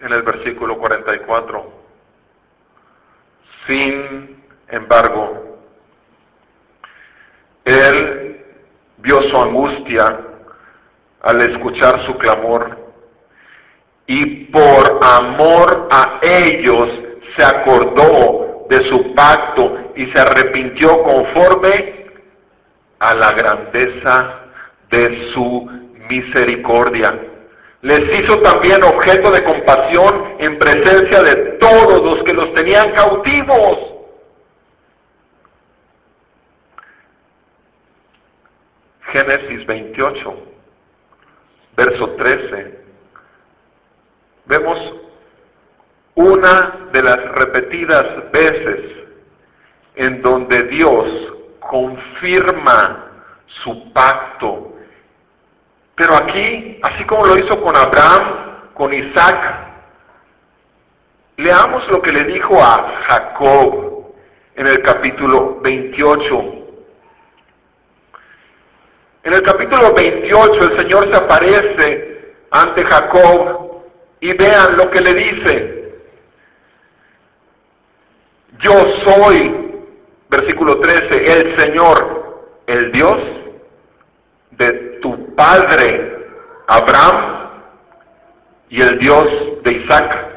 [0.00, 1.72] en el versículo 44.
[3.66, 5.58] Sin embargo,
[7.64, 8.21] él
[9.02, 10.04] vio su angustia
[11.22, 12.78] al escuchar su clamor
[14.06, 16.88] y por amor a ellos
[17.36, 22.06] se acordó de su pacto y se arrepintió conforme
[22.98, 24.40] a la grandeza
[24.90, 25.68] de su
[26.08, 27.18] misericordia.
[27.82, 33.91] Les hizo también objeto de compasión en presencia de todos los que los tenían cautivos.
[39.12, 40.34] Génesis 28,
[41.76, 42.84] verso 13.
[44.46, 44.94] Vemos
[46.14, 48.80] una de las repetidas veces
[49.94, 53.06] en donde Dios confirma
[53.46, 54.72] su pacto
[55.94, 59.68] pero aquí, así como lo hizo con Abraham, con Isaac,
[61.36, 64.14] leamos lo que le dijo a Jacob
[64.56, 66.61] en el capítulo 28.
[69.24, 73.82] En el capítulo 28 el Señor se aparece ante Jacob
[74.20, 75.94] y vean lo que le dice.
[78.58, 78.72] Yo
[79.04, 79.74] soy,
[80.28, 83.18] versículo 13, el Señor, el Dios
[84.52, 86.16] de tu padre
[86.66, 87.50] Abraham
[88.70, 89.24] y el Dios
[89.62, 90.28] de Isaac.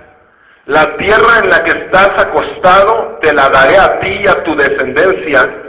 [0.66, 4.56] La tierra en la que estás acostado te la daré a ti y a tu
[4.56, 5.65] descendencia.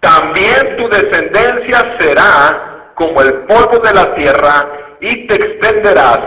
[0.00, 4.68] También tu descendencia será como el polvo de la tierra
[5.00, 6.20] y te extenderás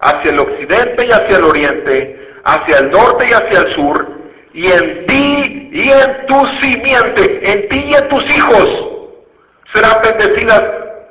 [0.00, 4.08] hacia el occidente y hacia el oriente, hacia el norte y hacia el sur,
[4.52, 8.98] y en ti y en tu simiente, en ti y en tus hijos
[9.72, 10.62] serán bendecidas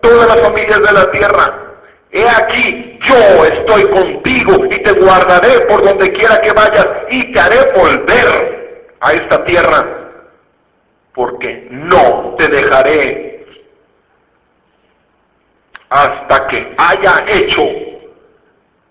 [0.02, 1.64] todas las familias de la tierra.
[2.12, 7.40] He aquí, yo estoy contigo y te guardaré por donde quiera que vayas y te
[7.40, 9.97] haré volver a esta tierra,
[11.18, 13.44] porque no te dejaré
[15.90, 17.64] hasta que haya hecho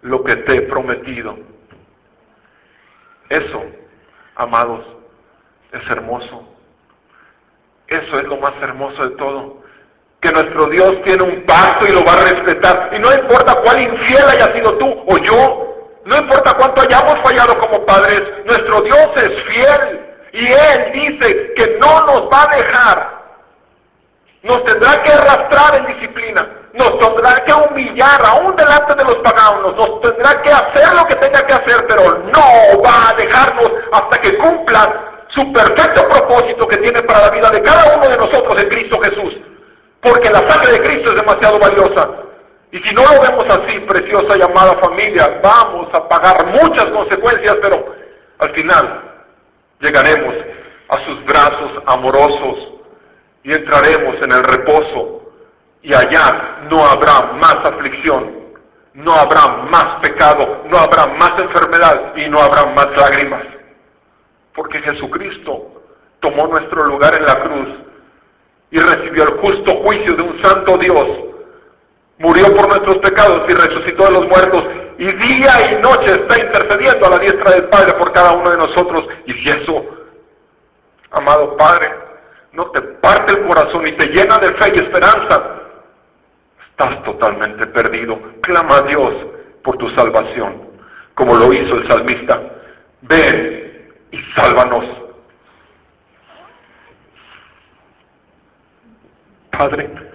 [0.03, 1.39] lo que te he prometido.
[3.28, 3.62] Eso,
[4.35, 4.85] amados,
[5.70, 6.43] es hermoso.
[7.86, 9.62] Eso es lo más hermoso de todo
[10.20, 12.90] que nuestro Dios tiene un pacto y lo va a respetar.
[12.93, 17.57] Y no importa cuál infiel haya sido tú o yo, no importa cuánto hayamos fallado
[17.61, 20.06] como padres, nuestro Dios es fiel.
[20.37, 23.17] Y Él dice que no nos va a dejar.
[24.43, 29.75] Nos tendrá que arrastrar en disciplina, nos tendrá que humillar aún delante de los paganos,
[29.75, 34.21] nos tendrá que hacer lo que tenga que hacer, pero no va a dejarnos hasta
[34.21, 38.63] que cumpla su perfecto propósito que tiene para la vida de cada uno de nosotros
[38.63, 39.39] en Cristo Jesús.
[40.03, 42.11] Porque la sangre de Cristo es demasiado valiosa.
[42.73, 47.57] Y si no lo vemos así, preciosa y amada familia, vamos a pagar muchas consecuencias,
[47.63, 47.87] pero
[48.39, 49.16] al final
[49.81, 50.35] llegaremos
[50.89, 52.73] a sus brazos amorosos
[53.43, 55.32] y entraremos en el reposo
[55.82, 58.47] y allá no habrá más aflicción,
[58.94, 63.44] no habrá más pecado, no habrá más enfermedad y no habrá más lágrimas.
[64.55, 65.82] Porque Jesucristo
[66.20, 67.69] tomó nuestro lugar en la cruz
[68.70, 71.09] y recibió el justo juicio de un santo Dios.
[72.19, 74.65] Murió por nuestros pecados y resucitó de los muertos
[74.99, 78.57] y día y noche está intercediendo a la diestra del Padre por cada uno de
[78.57, 79.07] nosotros.
[79.27, 79.85] Y si eso,
[81.11, 81.93] amado Padre,
[82.53, 85.61] no te parte el corazón y te llena de fe y esperanza,
[86.71, 88.19] estás totalmente perdido.
[88.41, 89.15] Clama a Dios
[89.63, 90.63] por tu salvación,
[91.15, 92.41] como lo hizo el salmista.
[93.03, 94.85] Ven y sálvanos.
[99.51, 100.06] Padre,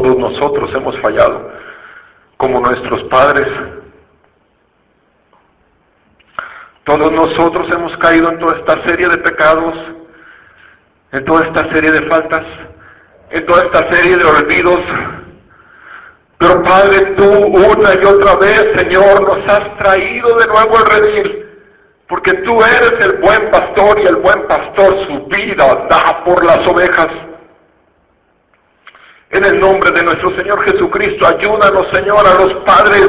[0.00, 1.50] todos nosotros hemos fallado,
[2.36, 3.48] como nuestros padres.
[6.84, 9.74] Todos nosotros hemos caído en toda esta serie de pecados
[11.14, 12.44] en toda esta serie de faltas,
[13.30, 14.80] en toda esta serie de olvidos.
[16.38, 21.46] Pero Padre, tú una y otra vez, Señor, nos has traído de nuevo al redil,
[22.08, 26.66] porque tú eres el buen pastor y el buen pastor su vida da por las
[26.66, 27.06] ovejas.
[29.34, 33.08] En el nombre de nuestro Señor Jesucristo, ayúdanos, Señor, a los padres.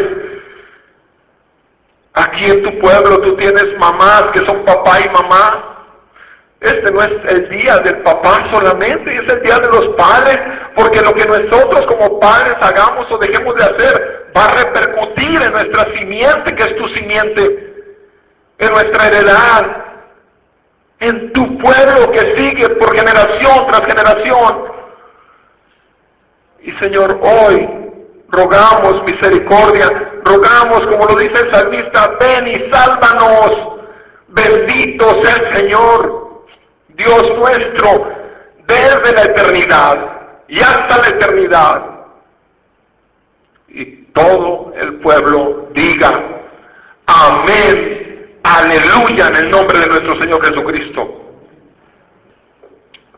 [2.15, 5.85] Aquí en tu pueblo tú tienes mamás que son papá y mamá.
[6.61, 10.39] Este no es el día del papá solamente, es el día de los padres,
[10.75, 15.51] porque lo que nosotros como padres hagamos o dejemos de hacer va a repercutir en
[15.51, 17.73] nuestra simiente, que es tu simiente,
[18.57, 19.85] en nuestra heredad,
[21.01, 24.74] en tu pueblo que sigue por generación tras generación.
[26.65, 27.69] Y Señor, hoy
[28.29, 29.85] rogamos misericordia,
[30.23, 33.77] rogamos, como lo dice el salmista, ven y sálvanos.
[34.29, 36.45] Bendito sea el Señor.
[36.89, 38.09] Dios nuestro,
[38.65, 39.97] desde la eternidad
[40.47, 41.81] y hasta la eternidad.
[43.67, 46.41] Y todo el pueblo diga,
[47.05, 51.21] amén, aleluya, en el nombre de nuestro Señor Jesucristo.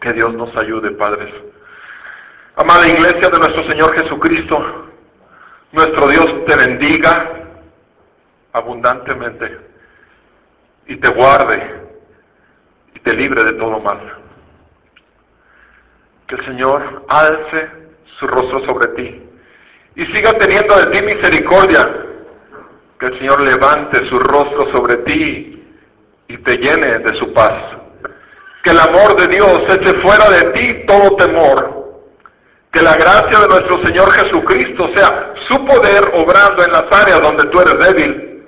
[0.01, 1.33] Que Dios nos ayude, padres.
[2.57, 4.89] Amada iglesia de nuestro Señor Jesucristo,
[5.71, 7.31] nuestro Dios te bendiga
[8.51, 9.59] abundantemente
[10.87, 11.87] y te guarde
[13.07, 13.99] te libre de todo mal.
[16.27, 17.69] Que el Señor alce
[18.19, 19.23] su rostro sobre ti
[19.95, 22.05] y siga teniendo de ti misericordia.
[22.99, 25.63] Que el Señor levante su rostro sobre ti
[26.27, 27.77] y te llene de su paz.
[28.63, 31.76] Que el amor de Dios eche fuera de ti todo temor.
[32.77, 37.45] Que la gracia de nuestro Señor Jesucristo sea su poder obrando en las áreas donde
[37.45, 38.43] tú eres débil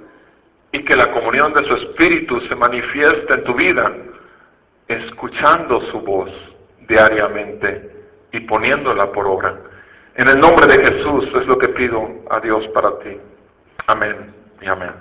[0.72, 3.92] y que la comunión de su Espíritu se manifieste en tu vida
[4.88, 6.30] escuchando su voz
[6.88, 7.90] diariamente
[8.32, 9.62] y poniéndola por obra.
[10.14, 13.18] En el nombre de Jesús es lo que pido a Dios para ti.
[13.88, 14.32] Amén
[14.62, 14.94] y amén.